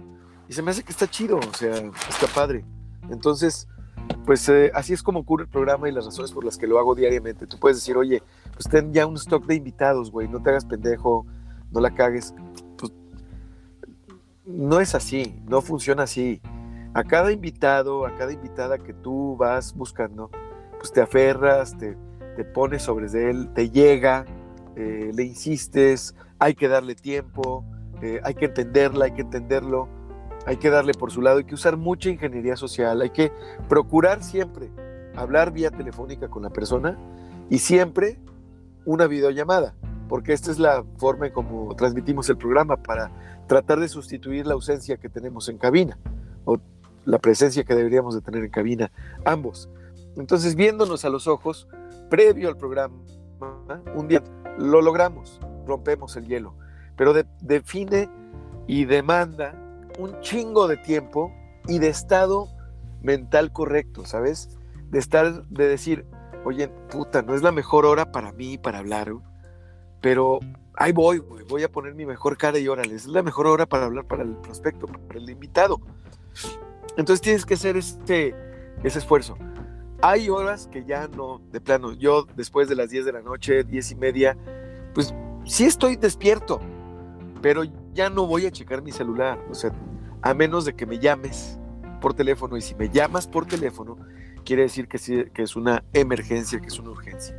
[0.49, 1.75] y se me hace que está chido, o sea,
[2.09, 2.65] está padre.
[3.09, 3.67] Entonces,
[4.25, 6.79] pues eh, así es como ocurre el programa y las razones por las que lo
[6.79, 7.47] hago diariamente.
[7.47, 8.21] Tú puedes decir, oye,
[8.53, 11.25] pues ten ya un stock de invitados, güey, no te hagas pendejo,
[11.71, 12.33] no la cagues.
[12.77, 12.91] Pues
[14.45, 16.41] no es así, no funciona así.
[16.93, 20.29] A cada invitado, a cada invitada que tú vas buscando,
[20.77, 21.95] pues te aferras, te,
[22.53, 24.25] pones sobre él, te llega,
[24.75, 27.65] eh, le insistes, hay que darle tiempo,
[28.01, 29.87] eh, hay que entenderla, hay que entenderlo,
[30.47, 33.31] hay que darle por su lado, hay que usar mucha ingeniería social, hay que
[33.69, 34.71] procurar siempre
[35.15, 36.97] hablar vía telefónica con la persona
[37.49, 38.19] y siempre
[38.85, 39.75] una videollamada,
[40.09, 43.11] porque esta es la forma en como transmitimos el programa para
[43.47, 45.99] tratar de sustituir la ausencia que tenemos en cabina
[46.45, 46.57] o
[47.05, 48.91] la presencia que deberíamos de tener en cabina,
[49.25, 49.69] ambos.
[50.15, 51.67] Entonces, viéndonos a los ojos,
[52.09, 52.95] previo al programa,
[53.95, 54.23] un día
[54.57, 56.55] lo logramos, rompemos el hielo
[56.97, 58.09] pero define
[58.65, 59.55] y demanda
[59.97, 61.31] un chingo de tiempo
[61.67, 62.47] y de estado
[63.01, 64.57] mental correcto, ¿sabes?
[64.89, 66.05] De estar, de decir,
[66.45, 69.13] oye, puta, no es la mejor hora para mí para hablar,
[70.01, 70.39] pero
[70.75, 73.85] ahí voy, voy a poner mi mejor cara y órale, es la mejor hora para
[73.85, 75.79] hablar para el prospecto, para el invitado.
[76.97, 78.35] Entonces tienes que hacer este,
[78.83, 79.37] ese esfuerzo.
[80.01, 83.63] Hay horas que ya no, de plano, yo después de las 10 de la noche,
[83.63, 84.37] 10 y media,
[84.93, 85.13] pues
[85.45, 86.59] sí estoy despierto,
[87.41, 89.71] pero ya no voy a checar mi celular, o sea,
[90.21, 91.59] a menos de que me llames
[92.01, 93.97] por teléfono y si me llamas por teléfono,
[94.43, 97.35] quiere decir que, que es una emergencia, que es una urgencia.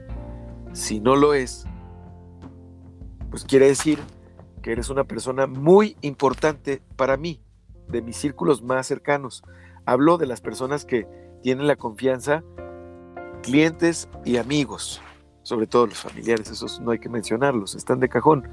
[0.72, 1.64] Si no lo es,
[3.30, 3.98] pues quiere decir
[4.62, 7.40] que eres una persona muy importante para mí,
[7.88, 9.42] de mis círculos más cercanos.
[9.86, 11.06] Hablo de las personas que
[11.42, 12.42] tienen la confianza,
[13.42, 15.00] clientes y amigos,
[15.42, 18.46] sobre todo los familiares, esos no hay que mencionarlos, están de cajón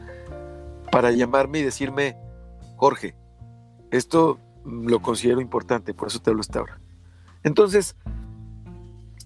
[0.91, 2.17] para llamarme y decirme,
[2.77, 3.15] Jorge,
[3.91, 6.79] esto lo considero importante, por eso te hablo esta hora.
[7.43, 7.95] Entonces,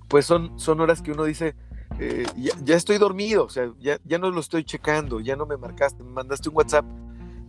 [0.08, 1.56] pues son, son horas que uno dice,
[2.00, 5.58] eh, ya, estoy dormido, o sea, ya, ya no lo estoy checando, ya no me
[5.58, 6.86] marcaste, me mandaste un WhatsApp,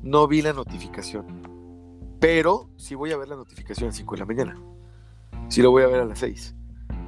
[0.02, 1.26] no vi la notificación.
[2.20, 4.56] Pero sí voy a ver la notificación a las 5 de la mañana.
[5.48, 6.54] Sí lo voy a ver a las 6.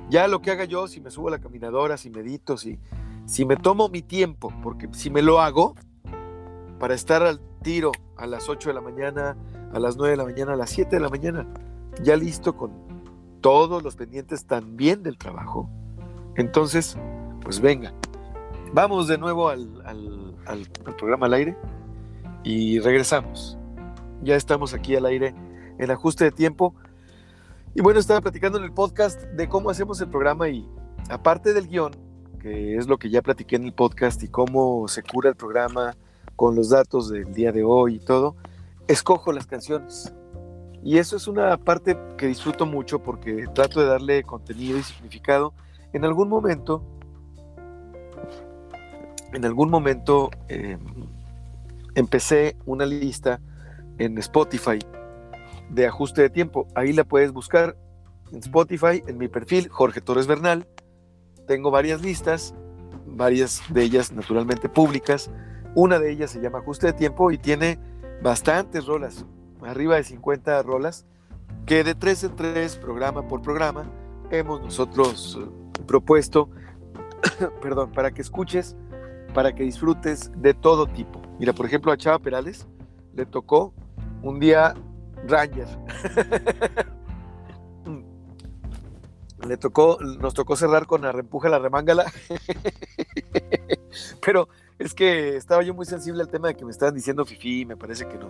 [0.08, 2.78] Ya lo que haga yo, si me subo a la caminadora, si medito, si,
[3.26, 5.74] si me tomo mi tiempo, porque si me lo hago,
[6.82, 9.36] para estar al tiro a las 8 de la mañana,
[9.72, 11.46] a las 9 de la mañana, a las 7 de la mañana,
[12.02, 12.72] ya listo con
[13.40, 15.70] todos los pendientes también del trabajo.
[16.34, 16.98] Entonces,
[17.40, 17.94] pues venga,
[18.72, 19.84] vamos de nuevo al,
[20.98, 21.56] programa al aire
[22.42, 23.56] y regresamos.
[24.24, 25.36] Ya estamos aquí al aire
[25.78, 26.74] en ajuste de tiempo.
[27.76, 30.68] Y bueno, estaba platicando en el podcast de cómo hacemos el programa y
[31.10, 31.92] aparte del guion,
[32.40, 35.94] que es lo que ya platiqué en el podcast y cómo se cura el programa,
[36.36, 38.36] con los datos del día de hoy y todo,
[38.88, 40.12] escojo las canciones.
[40.84, 45.54] Y eso es una parte que disfruto mucho porque trato de darle contenido y significado.
[45.92, 46.82] En algún momento,
[49.32, 50.80] en algún momento em,
[51.94, 53.40] empecé una lista
[53.98, 54.78] en Spotify
[55.70, 56.66] de ajuste de tiempo.
[56.74, 57.76] Ahí la puedes buscar
[58.32, 60.66] en Spotify, en mi perfil, Jorge Torres Bernal.
[61.46, 62.54] Tengo varias listas,
[63.06, 65.30] varias de ellas naturalmente públicas
[65.74, 67.78] una de ellas se llama Ajuste de Tiempo y tiene
[68.22, 69.24] bastantes rolas,
[69.62, 71.06] arriba de 50 rolas,
[71.66, 73.84] que de tres en tres, programa por programa,
[74.30, 76.48] hemos nosotros eh, propuesto,
[77.62, 78.76] perdón, para que escuches,
[79.34, 81.22] para que disfrutes de todo tipo.
[81.38, 82.66] Mira, por ejemplo, a Chava Perales
[83.14, 83.72] le tocó
[84.22, 84.74] un día
[85.26, 85.68] Ranger.
[89.46, 92.04] le tocó, nos tocó cerrar con Arrempuja la Remángala.
[94.24, 97.64] Pero es que estaba yo muy sensible al tema de que me estaban diciendo Fifi,
[97.64, 98.28] me parece que no.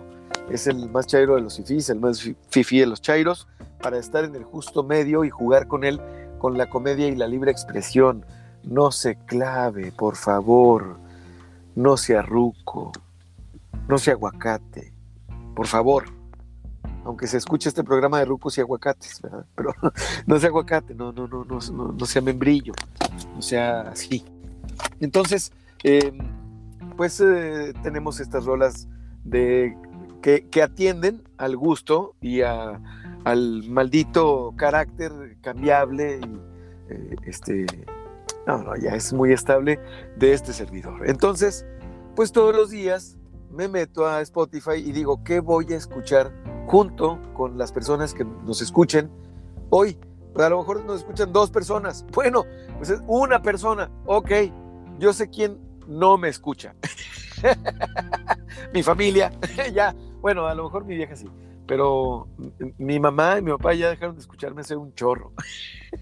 [0.49, 3.47] Es el más chairo de los Fifis, el más Fifi de los chairos,
[3.81, 5.99] para estar en el justo medio y jugar con él
[6.43, 8.25] con la comedia y la libre expresión.
[8.63, 10.97] No se clave, por favor.
[11.75, 12.91] No se arruco.
[13.87, 14.93] No se aguacate.
[15.55, 16.05] Por favor.
[17.05, 19.45] Aunque se escuche este programa de rucos y aguacates, ¿verdad?
[19.55, 19.73] Pero
[20.25, 21.59] no sea aguacate, no, no, no, no,
[21.93, 22.73] no, sea membrillo,
[23.35, 24.25] no sea así.
[24.99, 25.51] Entonces,
[25.83, 26.17] em,
[26.95, 28.87] pues eh, tenemos estas rolas
[29.23, 29.75] de,
[30.21, 36.39] que, atienden al gusto y al maldito carácter cambiable y
[36.89, 37.65] eh, este,
[38.47, 39.79] no, no, ya es muy estable
[40.17, 41.07] de este servidor.
[41.07, 41.65] Entonces,
[42.15, 43.17] pues todos los días
[43.51, 46.31] me meto a Spotify y digo, ¿qué voy a escuchar
[46.67, 49.09] junto con las personas que nos escuchen
[49.69, 49.97] hoy?
[50.33, 52.05] Pues a lo mejor nos escuchan dos personas.
[52.13, 52.45] Bueno,
[52.77, 53.91] pues es una persona.
[54.05, 54.31] Ok,
[54.99, 56.75] yo sé quién no me escucha.
[58.73, 59.31] mi familia,
[59.73, 59.95] ya.
[60.21, 61.27] Bueno, a lo mejor mi vieja sí.
[61.65, 62.27] Pero
[62.77, 65.31] mi mamá y mi papá ya dejaron de escucharme hace un chorro.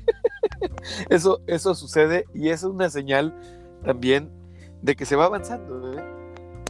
[1.09, 3.35] eso, eso sucede y es una señal
[3.83, 4.31] también
[4.81, 5.93] de que se va avanzando.
[5.93, 6.03] ¿eh?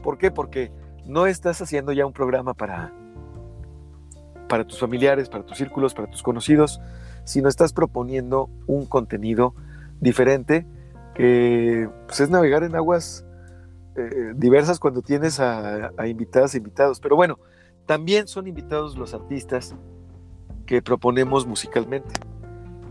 [0.04, 0.32] ¿Por qué?
[0.32, 0.72] Porque
[1.06, 2.94] no estás haciendo ya un programa para,
[4.50, 6.82] para tus familiares, para tus círculos, para tus conocidos,
[7.24, 9.56] sino estás proponiendo un contenido
[10.02, 10.66] diferente
[11.16, 13.26] que pues, es navegar en aguas
[13.96, 17.00] eh, diversas cuando tienes a, invitadas e invitados.
[17.00, 17.40] Pero bueno,
[17.86, 19.76] también son invitados los artistas
[20.66, 22.14] que proponemos musicalmente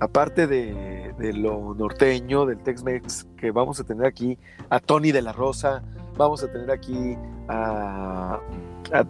[0.01, 4.39] aparte de, lo norteño, del Tex-Mex, que vamos a tener aquí
[4.71, 5.83] a Tony de la Rosa,
[6.17, 7.17] vamos a tener aquí
[7.49, 8.41] a,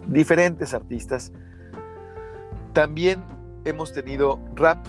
[0.07, 1.31] diferentes artistas.
[2.73, 3.23] También
[3.63, 4.85] hemos tenido rap,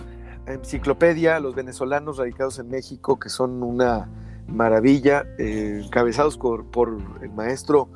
[0.47, 4.09] enciclopedia, los venezolanos radicados en México, que son una
[4.47, 7.89] maravilla, eh, encabezados por, el maestro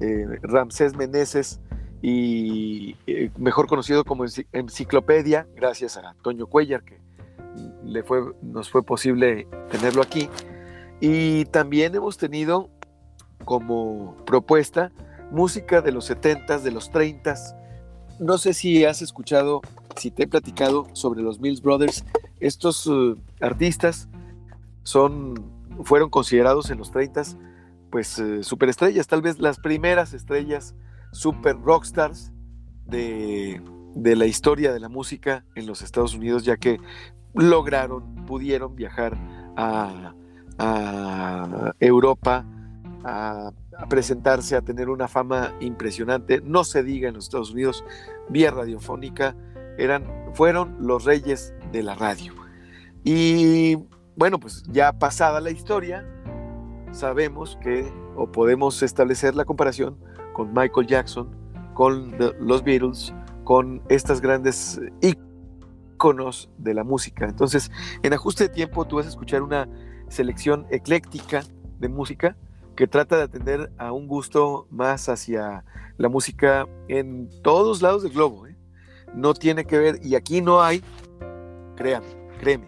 [0.00, 1.60] eh, Ramsés Meneses
[2.02, 6.98] y eh, mejor conocido como enciclopedia, gracias a Toño Cuellar, que
[7.84, 10.28] le fue, nos fue posible tenerlo aquí.
[11.00, 12.70] Y también hemos tenido
[13.44, 14.92] como propuesta
[15.30, 17.56] música de los 70s, de los 30s.
[18.20, 19.60] No sé si has escuchado,
[19.96, 22.04] si te he platicado sobre los Mills Brothers.
[22.40, 24.08] Estos uh, artistas
[25.84, 27.38] fueron considerados en los 30s
[27.90, 30.74] pues uh, superestrellas, tal vez las primeras estrellas
[31.12, 32.32] super rockstars
[32.86, 33.62] de,
[33.94, 36.80] de la historia de la música en los Estados Unidos, ya que
[37.34, 39.16] lograron, pudieron viajar
[39.56, 40.14] a,
[41.80, 42.44] Europa,
[43.04, 43.52] a,
[43.88, 47.84] presentarse, a tener una fama impresionante, no se diga en los Estados Unidos,
[48.28, 49.36] vía radiofónica,
[49.78, 52.32] eran, fueron los reyes de la radio.
[53.04, 53.76] Y
[54.16, 56.06] bueno, pues ya pasada la historia,
[56.92, 59.98] sabemos que, o podemos establecer la comparación
[60.32, 61.28] con Michael Jackson,
[61.74, 63.12] con los Beatles,
[63.44, 64.80] con estas grandes
[66.58, 67.24] de la música.
[67.24, 67.70] Entonces,
[68.02, 69.66] en ajuste de tiempo tú vas a escuchar una
[70.08, 71.42] selección ecléctica
[71.78, 72.36] de música
[72.76, 75.64] que trata de atender a un gusto más hacia
[75.96, 78.46] la música en todos lados del globo.
[78.46, 78.53] ¿eh?
[79.14, 80.82] No tiene que ver, y aquí no hay,
[81.76, 82.06] créame,
[82.40, 82.66] créeme,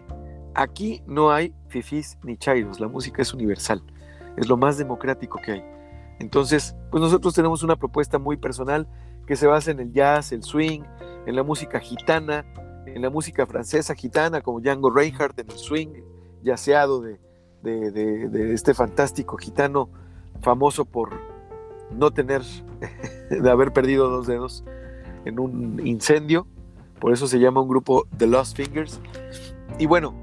[0.55, 3.83] aquí no hay fifís ni chairos, la música es universal,
[4.37, 5.63] es lo más democrático que hay.
[6.19, 8.87] Entonces, pues nosotros tenemos una propuesta muy personal
[9.27, 10.81] que se basa en el jazz, el swing,
[11.25, 12.45] en la música gitana,
[12.85, 15.89] en la música francesa gitana, como Django Reinhardt en el swing
[16.43, 17.19] yaceado de,
[17.61, 19.89] de, este fantástico gitano
[20.41, 21.19] famoso por
[21.91, 22.41] no tener,
[23.29, 24.63] de haber perdido dos dedos
[25.27, 26.47] en un incendio.
[26.99, 28.99] Por eso se llama un grupo The Lost Fingers.
[29.77, 30.15] Y bueno,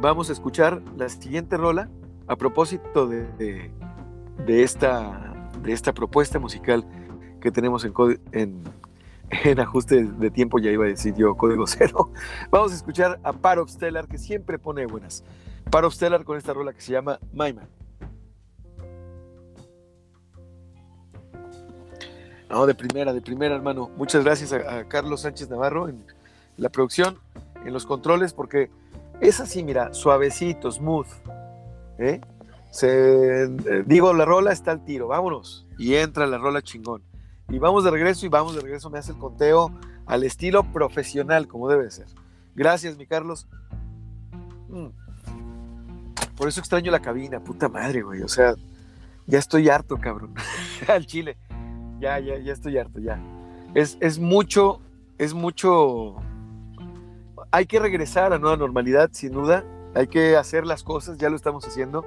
[0.00, 1.88] vamos a escuchar la siguiente rola
[2.26, 3.70] a propósito de,
[4.46, 5.34] esta,
[5.94, 6.84] propuesta musical
[7.40, 7.94] que tenemos en,
[8.32, 8.62] en
[9.44, 12.12] en ajuste de tiempo ya iba a decir yo código cero.
[12.50, 15.24] Vamos a escuchar a Parov Stellar que siempre pone buenas.
[15.70, 17.68] Parov Stellar con esta rola que se llama My Man.
[22.50, 23.90] No, de primera, de primera, hermano.
[23.96, 26.04] Muchas gracias a, Carlos Sánchez Navarro en
[26.56, 27.16] la producción,
[27.64, 28.70] en los controles, porque
[29.20, 31.06] es así, mira, suavecito, smooth.
[31.98, 32.20] ¿eh?
[32.72, 35.66] Se, eh, digo, la rola está al tiro, vámonos.
[35.78, 37.02] Y entra la rola chingón.
[37.48, 39.72] Y vamos de regreso y vamos de regreso, me hace el conteo
[40.06, 42.06] al estilo profesional, como debe ser.
[42.56, 43.46] Gracias, mi Carlos.
[44.68, 44.88] Mm.
[46.36, 48.22] Por eso extraño la cabina, puta madre, güey.
[48.22, 48.54] O sea,
[49.26, 50.34] ya estoy harto, cabrón.
[50.88, 51.36] al chile.
[52.00, 53.20] Ya, ya, ya estoy harto, ya.
[53.74, 54.80] Es, es mucho,
[55.18, 56.16] es mucho.
[57.50, 59.64] Hay que regresar a la nueva normalidad, sin duda.
[59.94, 62.06] Hay que hacer las cosas, ya lo estamos haciendo.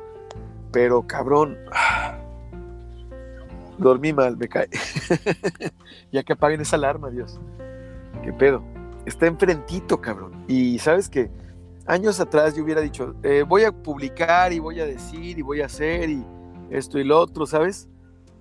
[0.72, 1.58] Pero, cabrón.
[3.78, 4.70] Dormí mal, me cae.
[6.12, 7.40] ya que apaguen esa alarma, Dios.
[8.24, 8.64] ¿Qué pedo?
[9.06, 10.46] Está enfrentito, cabrón.
[10.48, 11.30] Y sabes que
[11.86, 15.62] años atrás yo hubiera dicho, eh, voy a publicar y voy a decir y voy
[15.62, 16.26] a hacer y
[16.70, 17.90] esto y lo otro, ¿sabes?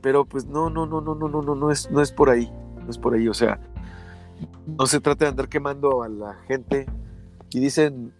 [0.03, 2.53] Pero pues no, no, no, no, no, no, no, no es, no es por ahí.
[2.85, 3.29] No es por ahí.
[3.29, 3.59] O sea,
[4.67, 6.87] no se trata de andar quemando a la gente.
[7.51, 8.13] Y dicen,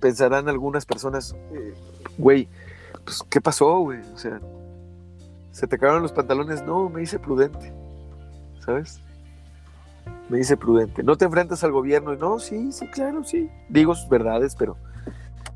[0.00, 1.74] pensarán algunas personas, eh,
[2.18, 2.48] güey,
[3.04, 4.00] pues, ¿qué pasó, güey?
[4.12, 4.40] O sea,
[5.52, 6.64] ¿Se te acabaron los pantalones?
[6.64, 7.72] No, me hice prudente,
[8.64, 9.00] ¿sabes?
[10.30, 11.02] Me dice prudente.
[11.02, 12.16] ¿No te enfrentas al gobierno?
[12.16, 13.50] No, sí, sí, claro, sí.
[13.68, 14.76] Digo sus verdades, pero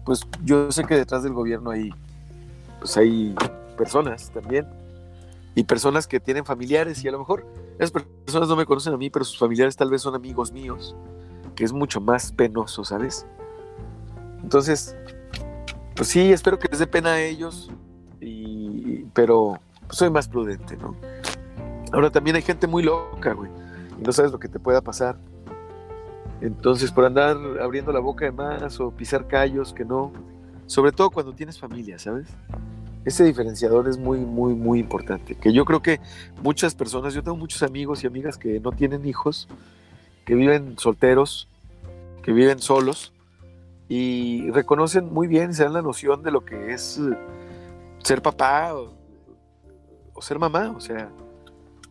[0.05, 1.91] pues yo sé que detrás del gobierno hay,
[2.79, 3.35] pues hay
[3.79, 4.67] personas también.
[5.57, 7.45] Y personas que tienen familiares y a lo mejor
[7.79, 10.95] esas personas no me conocen a mí, pero sus familiares tal vez son amigos míos,
[11.57, 13.27] que es mucho más penoso, ¿sabes?
[14.43, 14.95] Entonces,
[15.97, 17.71] pues sí, espero que les dé pena a ellos,
[18.21, 19.59] y, pero
[19.91, 20.95] soy más prudente, ¿no?
[21.91, 23.51] Ahora también hay gente muy loca, güey,
[23.99, 25.17] y no sabes lo que te pueda pasar.
[26.43, 30.13] Entonces, por andar abriendo la boca de más o pisar callos que no,
[30.67, 32.29] sobre todo cuando tienes familia, ¿sabes?
[33.07, 35.37] Ese diferenciador es muy, muy, muy importante.
[35.37, 36.01] Que yo creo que
[36.43, 39.47] muchas personas, yo tengo muchos amigos y amigas que no tienen hijos,
[40.25, 41.49] que viven solteros,
[42.25, 43.13] que viven solos
[43.89, 47.17] y reconocen muy bien, se dan la noción de lo que es eh,
[48.03, 48.93] ser papá o,
[50.21, 50.75] ser mamá.
[50.77, 51.09] O sea,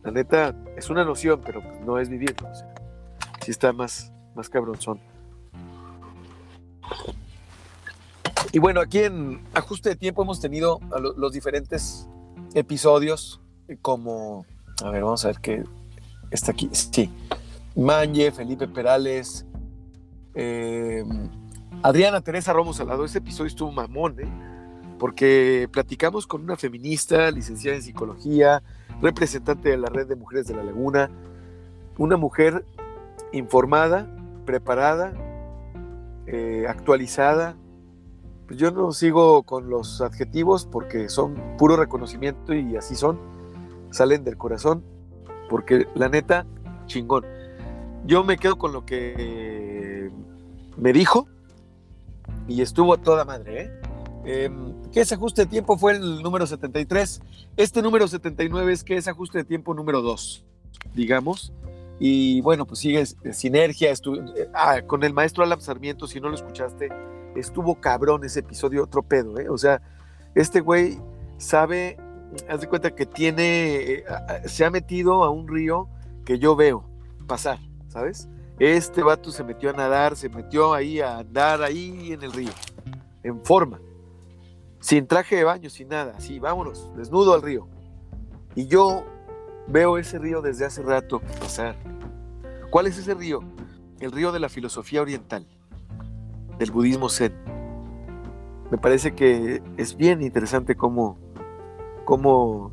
[0.04, 2.46] la neta es una noción, pero no es vivirlo.
[3.40, 5.00] Sí está más, más cabronzón.
[8.56, 10.80] Y bueno, aquí en Ajuste de Tiempo hemos tenido
[11.18, 12.08] los diferentes
[12.54, 13.42] episodios
[13.82, 14.46] como,
[14.82, 15.64] a ver, vamos a ver qué
[16.30, 16.70] está aquí.
[16.72, 17.12] Sí,
[17.74, 19.44] Manje, Felipe Perales,
[20.34, 21.04] eh,
[21.82, 23.04] Adriana Teresa Romo Salado.
[23.04, 24.28] Ese episodio estuvo mamón, ¿eh?
[24.98, 28.62] porque platicamos con una feminista, licenciada en psicología,
[29.02, 31.10] representante de la Red de Mujeres de la Laguna,
[31.98, 32.64] una mujer
[33.34, 34.08] informada,
[34.46, 35.12] preparada,
[36.26, 37.54] eh, actualizada.
[38.46, 43.18] Pues yo no sigo con los adjetivos porque son puro reconocimiento y así son,
[43.90, 44.84] salen del corazón,
[45.48, 46.46] porque la neta,
[46.86, 47.24] chingón.
[48.04, 50.10] Yo me quedo con lo que
[50.76, 51.26] me dijo
[52.46, 53.80] y estuvo a toda madre, ¿eh?
[54.26, 55.78] Em, ¿Qué es ajuste de tiempo?
[55.78, 57.20] Fue el número 73.
[57.56, 60.44] Este número 79 es que es ajuste de tiempo número 2,
[60.94, 61.52] digamos.
[62.00, 63.92] Y bueno, pues sigue Sinergia.
[64.52, 66.88] ah, con el maestro Alan Sarmiento, si no lo escuchaste,
[67.36, 69.48] estuvo cabrón ese episodio, otro pedo, ¿eh?
[69.48, 69.82] O sea,
[70.34, 71.00] este güey
[71.38, 71.98] sabe,
[72.48, 74.04] haz de cuenta que tiene, eh,
[74.46, 75.88] se ha metido a un río
[76.24, 76.88] que yo veo
[77.26, 77.58] pasar,
[77.88, 78.28] ¿sabes?
[78.58, 82.52] Este vato se metió a nadar, se metió ahí a andar ahí en el río,
[83.22, 83.80] en forma,
[84.80, 87.68] sin traje de baño, sin nada, así, vámonos, desnudo al río.
[88.54, 89.04] Y yo
[89.68, 91.76] Veo ese río desde hace rato pasar.
[92.70, 93.40] ¿Cuál es ese río?
[93.98, 95.46] El río de la filosofía oriental,
[96.58, 97.34] del budismo zen.
[98.70, 101.18] Me parece que es bien interesante cómo,
[102.04, 102.72] cómo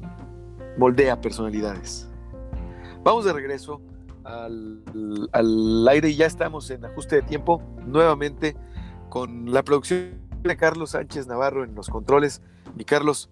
[0.78, 2.10] moldea personalidades.
[3.04, 3.82] Vamos de regreso
[4.24, 4.82] al,
[5.32, 8.56] al, aire y ya estamos en ajuste de tiempo nuevamente
[9.10, 12.42] con la producción de Carlos Sánchez Navarro en los controles.
[12.76, 13.30] Mi Carlos,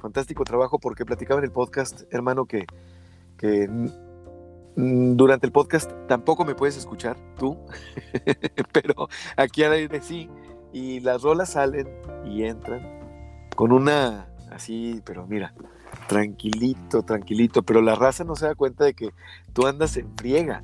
[0.00, 2.66] fantástico trabajo porque platicaba en el podcast, hermano, que
[3.36, 3.68] que
[4.76, 7.58] durante el podcast tampoco me puedes escuchar tú,
[8.72, 10.28] pero aquí al aire sí,
[10.72, 11.88] y las rolas salen
[12.26, 12.82] y entran
[13.54, 15.54] con una así, pero mira,
[16.08, 19.10] tranquilito, tranquilito, pero la raza no se da cuenta de que
[19.52, 20.62] tú andas en friega.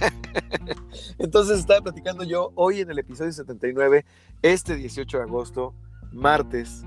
[1.18, 4.04] Entonces estaba platicando yo hoy en el episodio 79,
[4.42, 5.74] este 18 de agosto,
[6.12, 6.84] martes,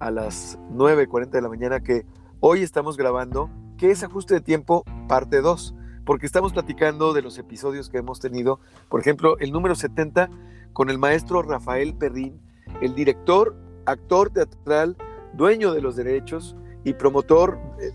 [0.00, 2.04] a las 9.40 de la mañana, que
[2.40, 4.82] hoy estamos grabando ¿Qué es ajuste de tiempo?
[5.06, 5.72] Parte 2,
[6.04, 8.58] porque estamos platicando de los episodios que hemos tenido,
[8.88, 10.28] por ejemplo, el número 70
[10.72, 12.40] con el maestro Rafael Perrín,
[12.80, 13.54] el director,
[13.86, 14.96] actor teatral,
[15.32, 17.92] dueño de los derechos y promotor, eh,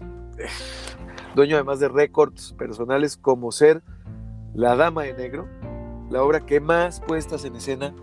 [1.35, 3.83] dueño además de récords personales como ser
[4.53, 5.49] La Dama de Negro,
[6.09, 7.93] la obra que más puestas en escena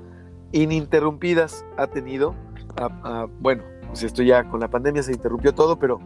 [0.52, 2.34] ininterrumpidas ha tenido.
[3.38, 5.98] bueno, pues esto ya con la pandemia se interrumpió todo, pero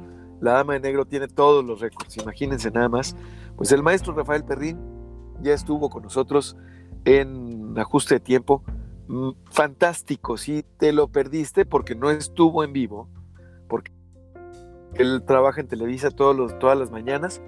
[0.45, 3.17] la Dama de Negro tiene todos los récords, imagínense nada más.
[3.57, 4.79] Pues el maestro Rafael Perrín
[5.41, 6.57] ya estuvo con nosotros
[7.07, 8.63] en ajuste de tiempo.
[9.09, 13.09] Mm, fantástico, si te lo perdiste porque no estuvo en vivo,
[13.69, 13.91] porque
[14.97, 17.41] él trabaja en Televisa todos los, todas las mañanas.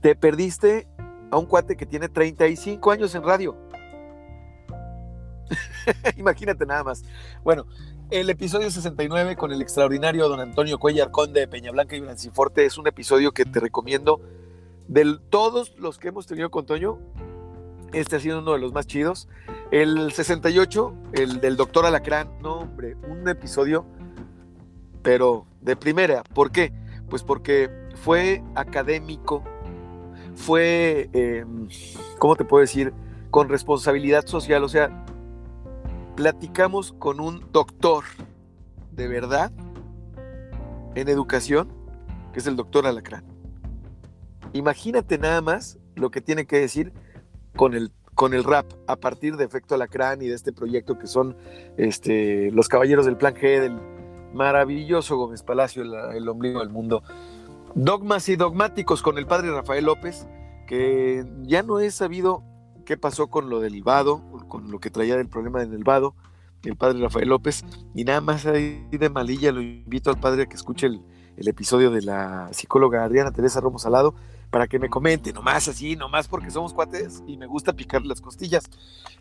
[0.00, 0.86] Te perdiste
[1.32, 3.56] a un cuate que tiene 35 años en radio.
[6.16, 7.02] Imagínate nada más.
[7.42, 7.66] Bueno,
[8.10, 12.78] el episodio 69 con el extraordinario don Antonio Cuellar Conde de Peñablanca y Branciforte es
[12.78, 14.20] un episodio que te recomiendo.
[14.86, 17.00] De todos los que hemos tenido con Toño,
[17.92, 19.28] este ha sido uno de los más chidos.
[19.72, 23.84] El 68, el del doctor Alacrán, no hombre, un episodio,
[25.02, 26.22] pero de primera.
[26.22, 26.72] ¿Por qué?
[27.10, 29.42] Pues porque fue académico,
[30.36, 31.68] fue, em,
[32.18, 32.92] ¿cómo te puedo decir?
[33.30, 35.04] Con responsabilidad social, o sea,
[36.16, 38.04] platicamos con un doctor
[38.90, 39.52] de verdad
[40.94, 41.68] en educación,
[42.32, 43.24] que es el doctor Alacrán.
[44.54, 46.92] Imagínate nada más lo que tiene que decir
[47.54, 51.06] con el, con el rap a partir de Efecto Alacrán y de este proyecto que
[51.06, 51.36] son
[51.76, 53.78] este, los Caballeros del Plan G, del
[54.32, 57.02] maravilloso Gómez Palacio, el, el ombligo del mundo.
[57.74, 60.26] Dogmas y dogmáticos con el padre Rafael López,
[60.66, 62.42] que ya no he sabido
[62.86, 66.14] qué pasó con lo del vado, con lo que traía del problema del vado,
[66.62, 67.64] el padre Rafael López,
[67.94, 71.02] y nada más ahí de malilla lo invito al padre a que escuche el,
[71.36, 74.14] episodio de la psicóloga Adriana Teresa Romo Salado
[74.50, 78.22] para que me comente, nomás así, nomás porque somos cuates y me gusta picar las
[78.22, 78.64] costillas.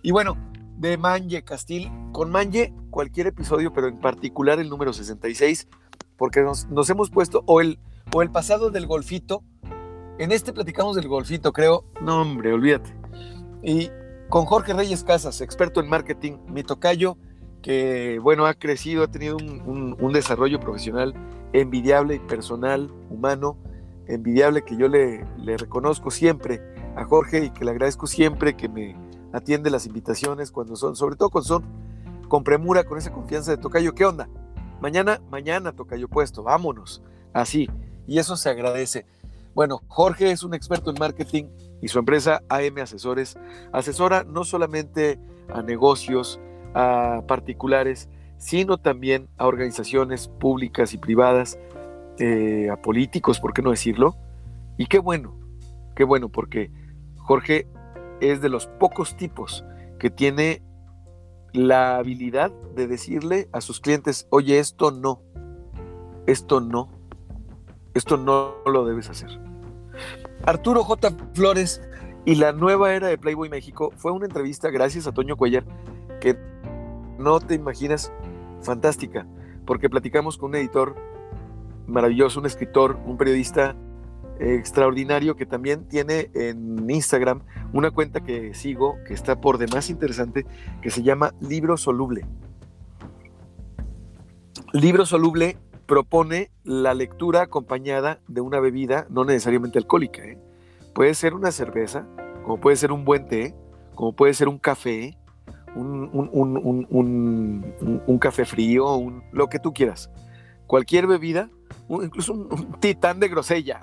[0.02, 0.38] Y bueno,
[0.78, 5.68] de Manje Castil, con Manje cualquier episodio, pero en particular el número 66,
[6.16, 7.80] porque nos, nos hemos puesto, o el,
[8.14, 9.44] o el pasado del golfito,
[10.20, 13.05] en este platicamos del golfito, creo, no hombre, olvídate.
[13.66, 13.90] Y
[14.30, 17.18] con Jorge Reyes Casas, experto en marketing, mi tocayo,
[17.64, 21.16] que bueno, ha crecido, ha tenido un, un, un desarrollo profesional
[21.52, 23.58] envidiable y personal, humano,
[24.08, 26.62] envidiable que yo le, le, reconozco siempre
[26.96, 28.96] a Jorge y que le agradezco siempre que me
[29.34, 31.64] atiende las invitaciones cuando son, sobre todo cuando son
[32.28, 33.96] con premura, con esa confianza de Tocayo.
[33.96, 34.30] ¿Qué onda?
[34.80, 37.02] Mañana, mañana Tocayo puesto, vámonos.
[37.34, 37.68] Así.
[38.06, 39.08] Y eso se agradece.
[39.56, 41.46] Bueno, Jorge es un experto en marketing
[41.86, 43.38] y su empresa AM Asesores
[43.72, 45.20] asesora no solamente
[45.54, 46.40] a negocios,
[46.74, 48.10] a particulares,
[48.40, 51.60] sino también a organizaciones públicas y privadas,
[52.18, 54.16] eh, a políticos, ¿por qué no decirlo?
[54.80, 55.36] Y qué bueno,
[55.96, 56.72] qué bueno, porque
[57.18, 57.68] Jorge
[58.20, 59.64] es de los pocos tipos
[60.00, 60.64] que tiene
[61.54, 65.22] la habilidad de decirle a sus clientes, oye, esto no,
[66.26, 66.90] esto no,
[67.94, 69.40] esto no lo debes hacer.
[70.46, 71.12] Arturo J.
[71.34, 71.82] Flores
[72.24, 75.66] y la nueva era de Playboy México fue una entrevista gracias a Toño Cuellar
[76.22, 76.38] que
[77.18, 78.12] no te imaginas
[78.62, 79.26] fantástica,
[79.66, 80.96] porque platicamos con un editor
[81.88, 83.76] maravilloso, un escritor, un periodista
[84.40, 87.42] extraordinario que también tiene en Instagram
[87.74, 90.46] una cuenta que sigo, que está por demás interesante,
[90.82, 92.24] que se llama Libro Soluble.
[94.74, 100.24] Libro Soluble propone la lectura acompañada de una bebida no necesariamente alcohólica.
[100.24, 100.38] ¿eh?
[100.94, 102.08] Puede ser una cerveza,
[102.44, 103.56] como puede ser un buen té,
[103.94, 105.18] como puede ser un café,
[105.76, 106.50] un,
[108.20, 110.10] café frío, lo que tú quieras.
[110.68, 111.50] Cualquier bebida,
[111.90, 113.82] incluso un, titán de grosella.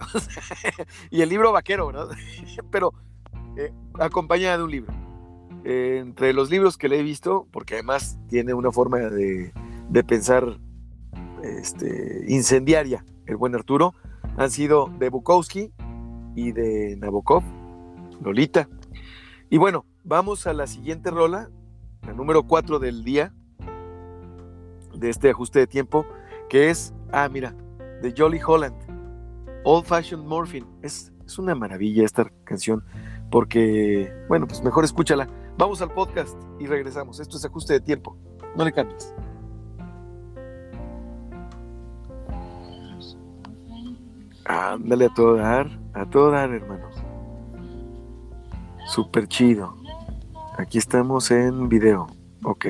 [1.11, 2.09] y el libro vaquero, ¿verdad?
[2.71, 2.93] Pero
[3.57, 4.93] eh, acompañada de un libro.
[5.65, 9.53] Eh, entre los libros que le he visto, porque además tiene una forma de
[10.05, 10.59] pensar
[11.43, 13.95] este, incendiaria, el buen Arturo,
[14.37, 15.73] han sido de Bukowski
[16.35, 17.43] y de Nabokov,
[18.23, 18.69] Lolita.
[19.51, 21.51] Y bueno, vamos a la siguiente rola,
[22.07, 23.33] la número 4 del día,
[24.95, 26.07] de este ajuste de tiempo,
[26.49, 27.55] que es, ah, mira,
[28.03, 28.77] de Jolly Holland,
[29.65, 30.67] Old Fashioned Morphine.
[30.83, 32.85] Es, es una maravilla esta canción,
[33.31, 35.29] porque, bueno, pues mejor escúchala.
[35.59, 37.21] Vamos al podcast y regresamos.
[37.21, 38.17] Esto es ajuste de tiempo.
[38.57, 39.15] No le cambies.
[44.45, 46.89] Ándale a todo dar, a todo dar, hermano.
[48.87, 49.77] Súper chido.
[50.59, 52.09] Aquí estamos en video.
[52.45, 52.67] Ok.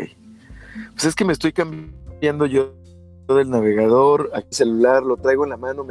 [0.93, 2.75] Pues es que me estoy cambiando yo
[3.29, 5.87] del navegador, aquí celular, lo traigo en la mano.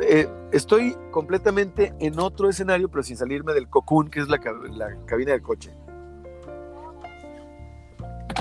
[0.00, 4.38] Eh, estoy completamente en otro escenario, pero sin salirme del cocoon, que es la,
[4.70, 5.72] la cabina del coche.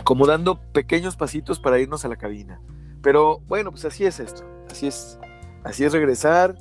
[0.03, 2.61] Como dando pequeños pasitos para irnos a la cabina.
[3.01, 4.43] Pero bueno, pues así es esto.
[4.69, 5.19] Así es,
[5.63, 6.55] así es regresar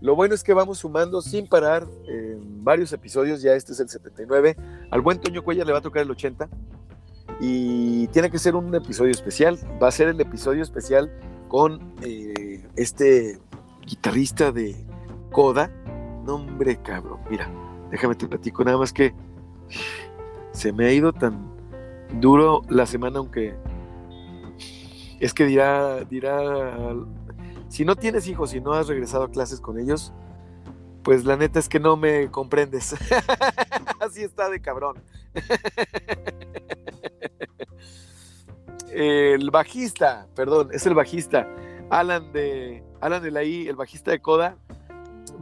[0.00, 3.88] lo bueno es que vamos sumando sin parar en varios episodios, ya este es el
[3.88, 4.56] 79.
[4.90, 6.48] Al buen Toño Cuella le va a tocar el 80
[7.40, 9.58] y tiene que ser un episodio especial.
[9.82, 11.10] Va a ser el episodio especial
[11.48, 13.38] con eh, este
[13.86, 14.76] guitarrista de
[15.32, 15.70] Coda.
[16.24, 17.50] Nombre cabrón, mira,
[17.90, 19.14] déjame te platico nada más que
[20.52, 21.56] se me ha ido tan
[22.20, 23.54] duro la semana, aunque
[25.20, 26.94] es que dirá, dirá
[27.68, 30.12] si no tienes hijos y no has regresado a clases con ellos,
[31.02, 32.94] pues la neta es que no me comprendes.
[34.00, 34.96] Así está de cabrón.
[38.92, 41.48] el bajista, perdón, es el bajista.
[41.90, 44.56] Alan de Alan de la I, el bajista de Coda,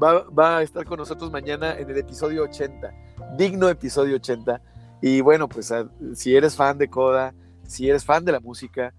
[0.01, 2.93] va, a estar con nosotros mañana en el episodio 80,
[3.37, 4.61] digno episodio 80.
[5.03, 5.73] Y bueno, pues
[6.15, 7.35] si eres fan de Coda,
[7.67, 8.93] si eres fan de la música,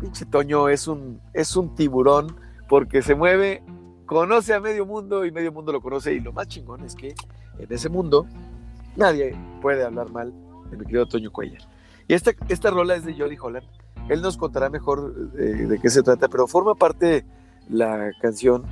[0.00, 2.36] pinche Toño es un, es un tiburón
[2.70, 3.64] porque se mueve,
[4.06, 6.14] conoce a medio mundo y medio mundo lo conoce.
[6.14, 7.16] Y lo más chingón es que
[7.58, 8.28] en ese mundo
[8.94, 10.32] nadie puede hablar mal
[10.70, 11.62] de mi querido Toño Cuellar.
[12.06, 13.66] Y esta, esta rola es de Jolly Holland.
[14.08, 17.24] Él nos contará mejor eh, de qué se trata, pero forma parte
[17.68, 18.64] la canción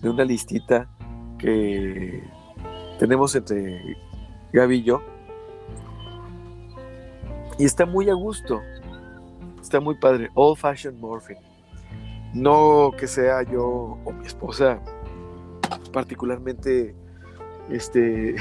[0.00, 0.88] de una listita
[1.36, 2.22] que
[3.00, 3.96] tenemos entre
[4.52, 5.02] Gaby y yo.
[7.58, 8.60] Y está muy a gusto.
[9.60, 10.30] Está muy padre.
[10.34, 11.49] Old Fashioned Morphine.
[12.34, 14.80] No que sea yo o mi esposa
[15.92, 16.94] particularmente
[17.70, 18.36] este,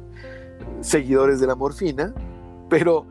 [0.80, 2.14] seguidores de la morfina,
[2.68, 3.06] pero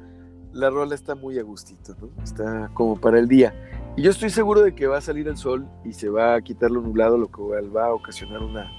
[0.54, 3.54] la rola está muy a gustito, Está como para el día.
[3.96, 6.42] Y yo estoy seguro de que va a salir el sol y se va a
[6.42, 8.72] quitar lo nublado, lo que va a ocasionar una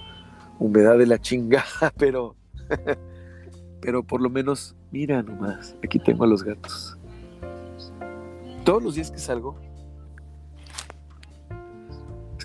[0.58, 1.64] humedad de la chingada,
[1.98, 2.36] pero,
[3.80, 6.96] pero por lo menos, mira nomás, aquí tengo a los gatos.
[8.64, 9.56] Todos los días que salgo,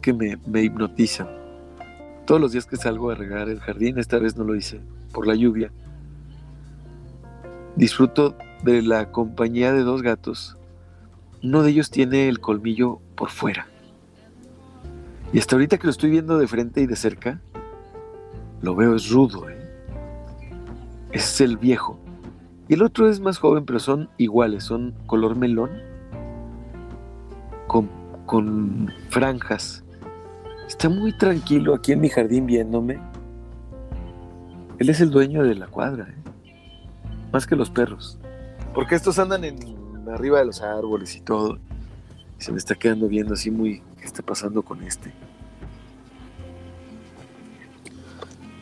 [0.06, 1.28] que me, me hipnotizan.
[2.28, 4.80] Todos los días que salgo a regar el jardín, esta vez no lo hice
[5.12, 5.72] por la lluvia,
[7.76, 10.58] disfruto de la compañía de dos gatos.
[11.42, 13.66] Uno de ellos tiene el colmillo por fuera.
[15.34, 17.42] Y hasta ahorita que lo estoy viendo de frente y de cerca,
[18.62, 19.50] lo veo es rudo.
[19.50, 19.58] ¿eh?
[21.14, 21.98] es el viejo.
[22.68, 25.72] Y el otro es más joven, pero son iguales, son color melón,
[27.66, 27.90] con,
[28.28, 29.85] con franjas.
[30.68, 33.00] Está muy tranquilo aquí en mi jardín viéndome.
[34.80, 36.16] Él es el dueño de la cuadra, ¿eh?
[37.32, 38.18] más que los perros.
[38.74, 39.58] Porque estos andan en,
[40.10, 41.58] arriba de los árboles y todo.
[42.40, 45.14] Y se me está quedando viendo así muy, ¿qué está pasando con este?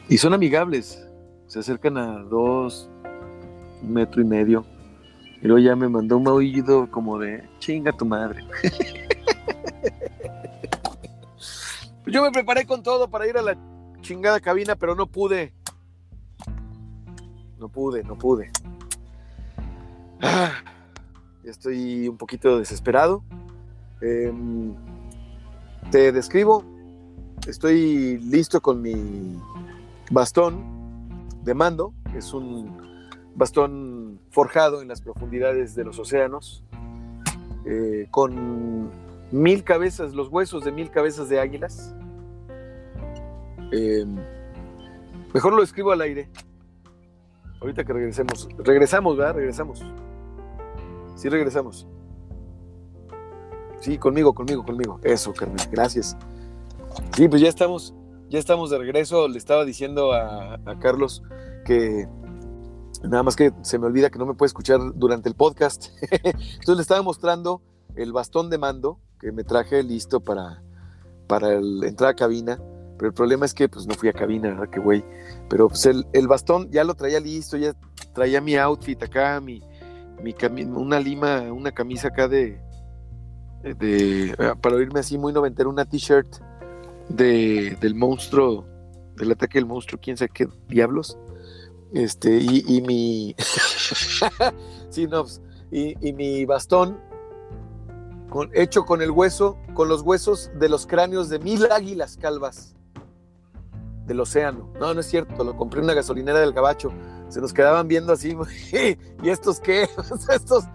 [0.09, 1.07] Y son amigables.
[1.47, 2.89] Se acercan a dos,
[3.81, 4.65] un metro y medio.
[5.41, 8.43] Y luego ya me mandó un maullido como de, chinga tu madre.
[12.05, 13.57] Yo me preparé con todo para ir a la
[14.01, 15.53] chingada cabina, pero no pude.
[17.57, 18.51] No pude, no pude.
[20.21, 20.51] Ah,
[21.43, 23.23] estoy un poquito desesperado.
[24.01, 24.75] Em,
[25.91, 26.65] te describo.
[27.47, 29.37] Estoy listo con mi
[30.11, 30.61] bastón
[31.43, 31.93] de mando.
[32.15, 32.77] Es un
[33.35, 36.63] bastón forjado en las profundidades de los océanos.
[37.65, 38.91] Eh, con
[39.33, 41.95] mil cabezas, los huesos de mil cabezas de águilas.
[43.71, 44.15] Em,
[45.33, 46.29] mejor lo escribo al aire.
[47.59, 48.47] Ahorita que regresemos.
[48.59, 49.33] Regresamos, ¿verdad?
[49.33, 49.83] Regresamos.
[51.15, 51.87] Sí, regresamos.
[53.79, 54.99] Sí, conmigo, conmigo, conmigo.
[55.01, 55.57] Eso, Carmen.
[55.71, 56.15] Gracias.
[57.15, 57.95] Sí, pues ya estamos,
[58.29, 59.27] ya estamos de regreso.
[59.27, 61.23] Le estaba diciendo a, a Carlos
[61.65, 62.07] que
[63.01, 65.87] nada más que se me olvida que no me puede escuchar durante el podcast.
[66.11, 67.63] Entonces le estaba mostrando
[67.95, 70.61] el bastón de mando que me traje listo para,
[71.27, 72.59] para entrar a cabina.
[72.97, 74.69] Pero el problema es que pues no fui a cabina, ¿verdad?
[74.69, 75.03] Que güey.
[75.49, 77.73] Pero pues el, bastón ya lo traía listo, ya
[78.13, 79.61] traía mi outfit acá, mi,
[80.21, 82.61] mi una lima, una camisa acá de,
[83.63, 86.27] de ah, para oírme así muy noventero, una t-shirt
[87.09, 88.65] de, del monstruo,
[89.15, 91.17] del ataque del monstruo, quién sabe qué diablos.
[91.93, 93.35] Este, y, y mi
[94.89, 97.12] sí, no, pues, y, y mi bastón
[98.53, 102.75] hecho con el hueso, con los huesos de los cráneos de mil águilas calvas
[104.05, 104.69] del océano.
[104.79, 106.91] No, no es cierto, lo compré en una gasolinera del Gabacho.
[107.29, 108.35] Se nos quedaban viendo así,
[109.23, 109.83] ¿y estos qué?
[110.29, 110.65] estos,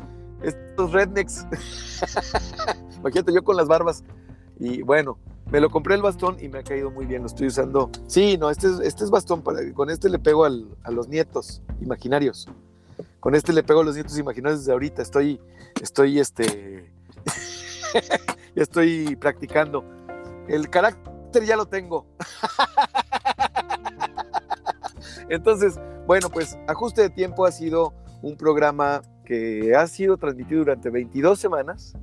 [0.42, 1.46] estos rednecks.
[2.98, 4.02] Imagínate yo con las barbas.
[4.58, 5.18] Y bueno,
[5.50, 7.90] me lo compré el bastón y me ha caído muy bien, lo estoy usando.
[8.06, 11.62] Sí, no, este es, este es bastón, para, con este le pego a los nietos
[11.80, 12.48] imaginarios.
[13.20, 15.02] Con este le pego a los nietos imaginarios desde ahorita.
[15.02, 15.40] Estoy,
[15.80, 16.90] estoy, este,
[18.54, 19.84] ya estoy practicando.
[20.48, 22.06] El carácter ya lo tengo.
[25.28, 30.90] Entonces, bueno, pues Ajuste de Tiempo ha sido un programa que ha sido transmitido durante
[30.90, 31.94] 22 semanas.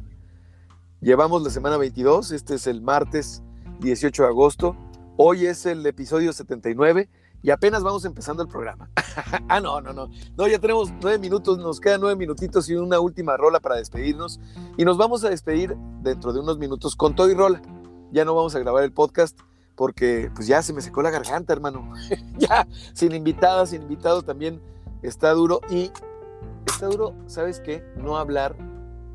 [1.01, 3.43] Llevamos la semana 22, este es el martes
[3.79, 4.77] 18 de agosto.
[5.17, 7.09] Hoy es el episodio 79
[7.46, 8.89] y apenas vamos empezando el programa.
[9.50, 10.10] ah, no, no, no.
[10.36, 14.39] No, ya tenemos nueve minutos, nos quedan nueve minutitos y una última rola para despedirnos.
[14.78, 17.62] Y nos vamos a despedir dentro de unos minutos con todo y rola.
[18.12, 19.39] Ya no vamos a grabar el podcast
[19.76, 21.93] porque pues ya se me secó la garganta, hermano.
[22.39, 24.60] ya, sin invitada, sin invitado también
[25.04, 25.62] está duro.
[25.70, 25.91] Y
[26.66, 27.84] está duro, ¿sabes qué?
[27.96, 28.56] No hablar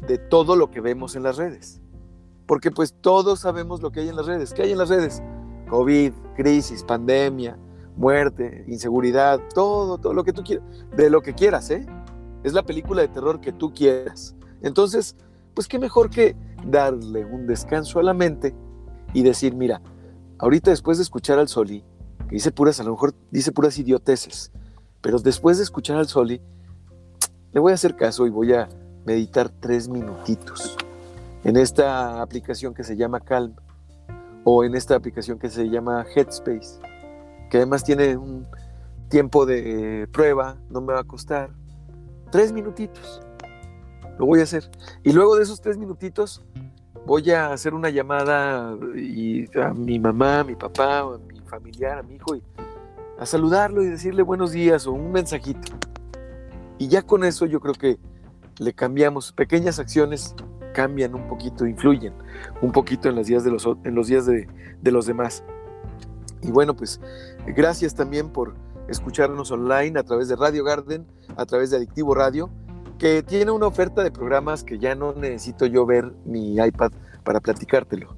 [0.06, 1.80] de todo lo que vemos en las redes.
[2.46, 4.54] Porque pues todos sabemos lo que hay en las redes.
[4.54, 5.20] ¿Qué hay en las redes?
[5.68, 7.58] COVID, crisis, pandemia,
[8.00, 10.64] muerte, inseguridad, todo, todo lo que tú quieras,
[10.96, 11.84] de lo que quieras, ¿eh?
[12.42, 14.34] Es la película de terror que tú quieras.
[14.62, 15.16] Entonces,
[15.52, 16.34] pues qué mejor que
[16.64, 18.54] darle un descanso a la mente
[19.12, 19.82] y decir, mira,
[20.38, 21.84] ahorita después de escuchar al Soli,
[22.26, 24.50] que dice puras, a lo mejor dice puras idioteces,
[25.02, 26.40] pero después de escuchar al Soli,
[27.52, 28.66] le voy a hacer caso y voy a
[29.04, 30.74] meditar tres minutitos
[31.44, 33.54] en esta aplicación que se llama Calm.
[34.44, 36.80] o en esta aplicación que se llama Headspace,
[37.50, 38.46] que además tiene un
[39.08, 41.50] tiempo de prueba, no me va a costar
[42.30, 43.20] tres minutitos.
[44.18, 44.70] Lo voy a hacer.
[45.02, 46.42] Y luego de esos tres minutitos
[47.06, 52.02] voy a hacer una llamada a mi mamá, a mi papá, a mi familiar, a
[52.02, 52.42] mi hijo, y
[53.18, 55.72] a saludarlo y decirle buenos días o un mensajito.
[56.78, 57.98] Y ya con eso yo creo que
[58.58, 59.32] le cambiamos.
[59.32, 60.34] Pequeñas acciones
[60.72, 62.14] cambian un poquito, influyen
[62.62, 64.46] un poquito en, los días de los, en los días de,
[64.80, 65.42] de los demás.
[66.42, 67.00] Y bueno, pues
[67.46, 68.54] gracias también por
[68.88, 72.50] escucharnos online a través de Radio Garden, a través de Adictivo Radio,
[72.98, 76.92] que tiene una oferta de programas que ya no necesito yo ver mi iPad
[77.24, 78.14] para platicártelo.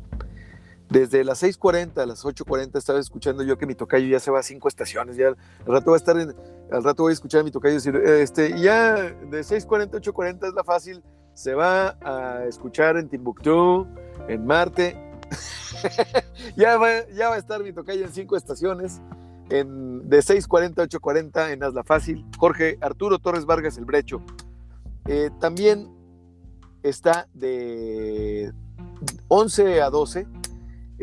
[0.89, 4.41] Desde las 6.40 a las 8.40 estaba escuchando yo que mi tocayo ya se va
[4.41, 5.17] a cinco estaciones.
[5.17, 6.35] Ya al rato va a estar en,
[6.71, 10.49] al rato voy a escuchar a mi tocayo decir, este, ya de 6.40 a 8.40
[10.49, 11.03] es la fácil.
[11.33, 13.87] Se va a escuchar en Timbuktu,
[14.29, 15.12] en Marte.
[16.57, 19.01] ya, va, ya va a estar mi tocayo en cinco estaciones.
[19.51, 22.25] En, de 6.40 a 8.40 en Hazla Fácil.
[22.39, 24.23] Jorge Arturo Torres Vargas El Brecho.
[25.07, 25.91] Eh, también
[26.83, 28.53] está de
[29.29, 30.27] 11 a 12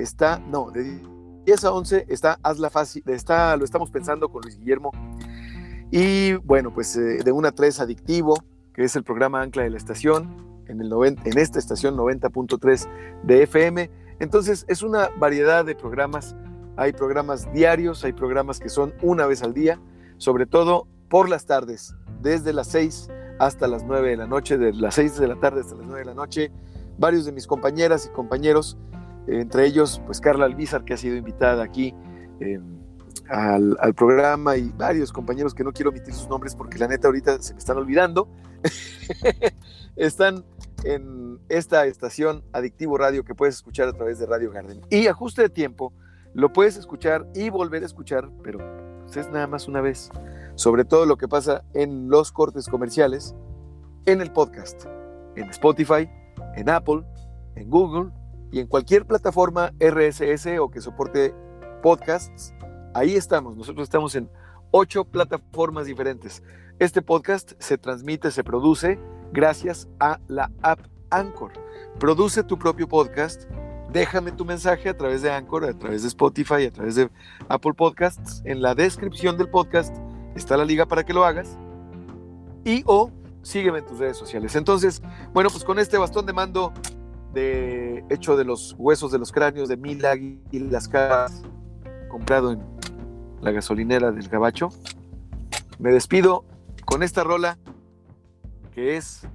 [0.02, 1.00] está, no, de
[1.46, 4.92] 10 a 11 está Hazla Fácil, está, lo estamos pensando con Luis Guillermo.
[5.92, 8.36] Y bueno, pues eh, de 1 a 3 Adictivo,
[8.74, 12.88] que es el programa Ancla de la estación, en, el en esta estación 90.3
[13.24, 13.90] de FM.
[14.20, 16.36] Entonces es una variedad de programas.
[16.78, 19.80] Hay programas diarios, hay programas que son una vez al día,
[20.18, 23.10] sobre todo por las tardes, desde las 6
[23.40, 26.00] hasta las 9 de la noche, de las 6 de la tarde hasta las 9
[26.00, 26.52] de la noche.
[26.98, 28.78] Varios de mis compañeras y compañeros
[29.28, 31.94] entre ellos, pues Carla Albizar, que ha sido invitada aquí
[32.40, 32.80] em,
[33.30, 37.42] al, programa, y varios compañeros que no quiero omitir sus nombres porque la neta ahorita
[37.42, 38.28] se me están olvidando,
[39.96, 40.44] están
[40.84, 44.82] en esta estación Adictivo Radio que puedes escuchar a través de Radio Garden.
[44.90, 45.94] Y ajuste de tiempo,
[46.34, 48.60] lo puedes escuchar y volver a escuchar, pero
[49.04, 50.12] pues, es nada más una vez.
[50.56, 53.36] Sobre todo lo que pasa en los cortes comerciales,
[54.06, 54.86] en el podcast,
[55.36, 56.10] en Spotify,
[56.56, 57.04] en Apple,
[57.56, 58.12] en Google
[58.52, 61.34] y en cualquier plataforma RSS o que soporte
[61.82, 62.54] podcasts,
[62.94, 63.56] ahí estamos.
[63.56, 64.30] Nosotros estamos en
[64.72, 66.44] ocho plataformas diferentes.
[66.80, 69.00] Este podcast se transmite, se produce
[69.32, 71.52] gracias a la app Anchor.
[72.00, 73.44] Produce tu propio podcast.
[73.92, 77.10] Déjame tu mensaje a través de Anchor, a través de Spotify, a través de
[77.48, 78.42] Apple Podcasts.
[78.46, 79.96] En la descripción del podcast
[80.36, 81.58] está la liga para que lo hagas.
[82.64, 83.12] Y o
[83.42, 84.56] sígueme en tus redes sociales.
[84.56, 85.02] Entonces,
[85.34, 86.74] bueno, pues con este bastón de mando
[87.36, 91.44] hecho de los huesos de los cráneos de mil águilas caras,
[92.10, 92.62] comprado en
[93.42, 94.70] la gasolinera del Gabacho.
[95.78, 96.44] Me despido
[96.86, 97.58] con esta rola
[98.80, 99.28] es,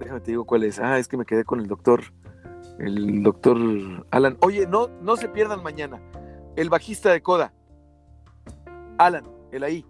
[0.00, 0.78] déjame te digo cuál es.
[0.78, 2.02] Ah, es que me quedé con el doctor,
[2.78, 3.56] el doctor
[4.10, 4.36] Alan.
[4.40, 6.00] Oye, no, no se pierdan mañana.
[6.56, 7.52] El bajista de Coda,
[8.98, 9.86] Alan, el ahí.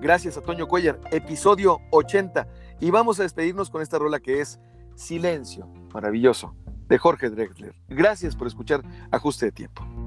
[0.00, 2.48] Gracias a Toño Cuellar, episodio 80.
[2.80, 4.58] Y vamos a despedirnos con esta rola que es
[4.94, 5.68] Silencio.
[5.94, 6.56] Maravilloso
[6.88, 7.74] de Jorge Drexler.
[7.88, 10.01] Gracias por escuchar Ajuste de Tiempo.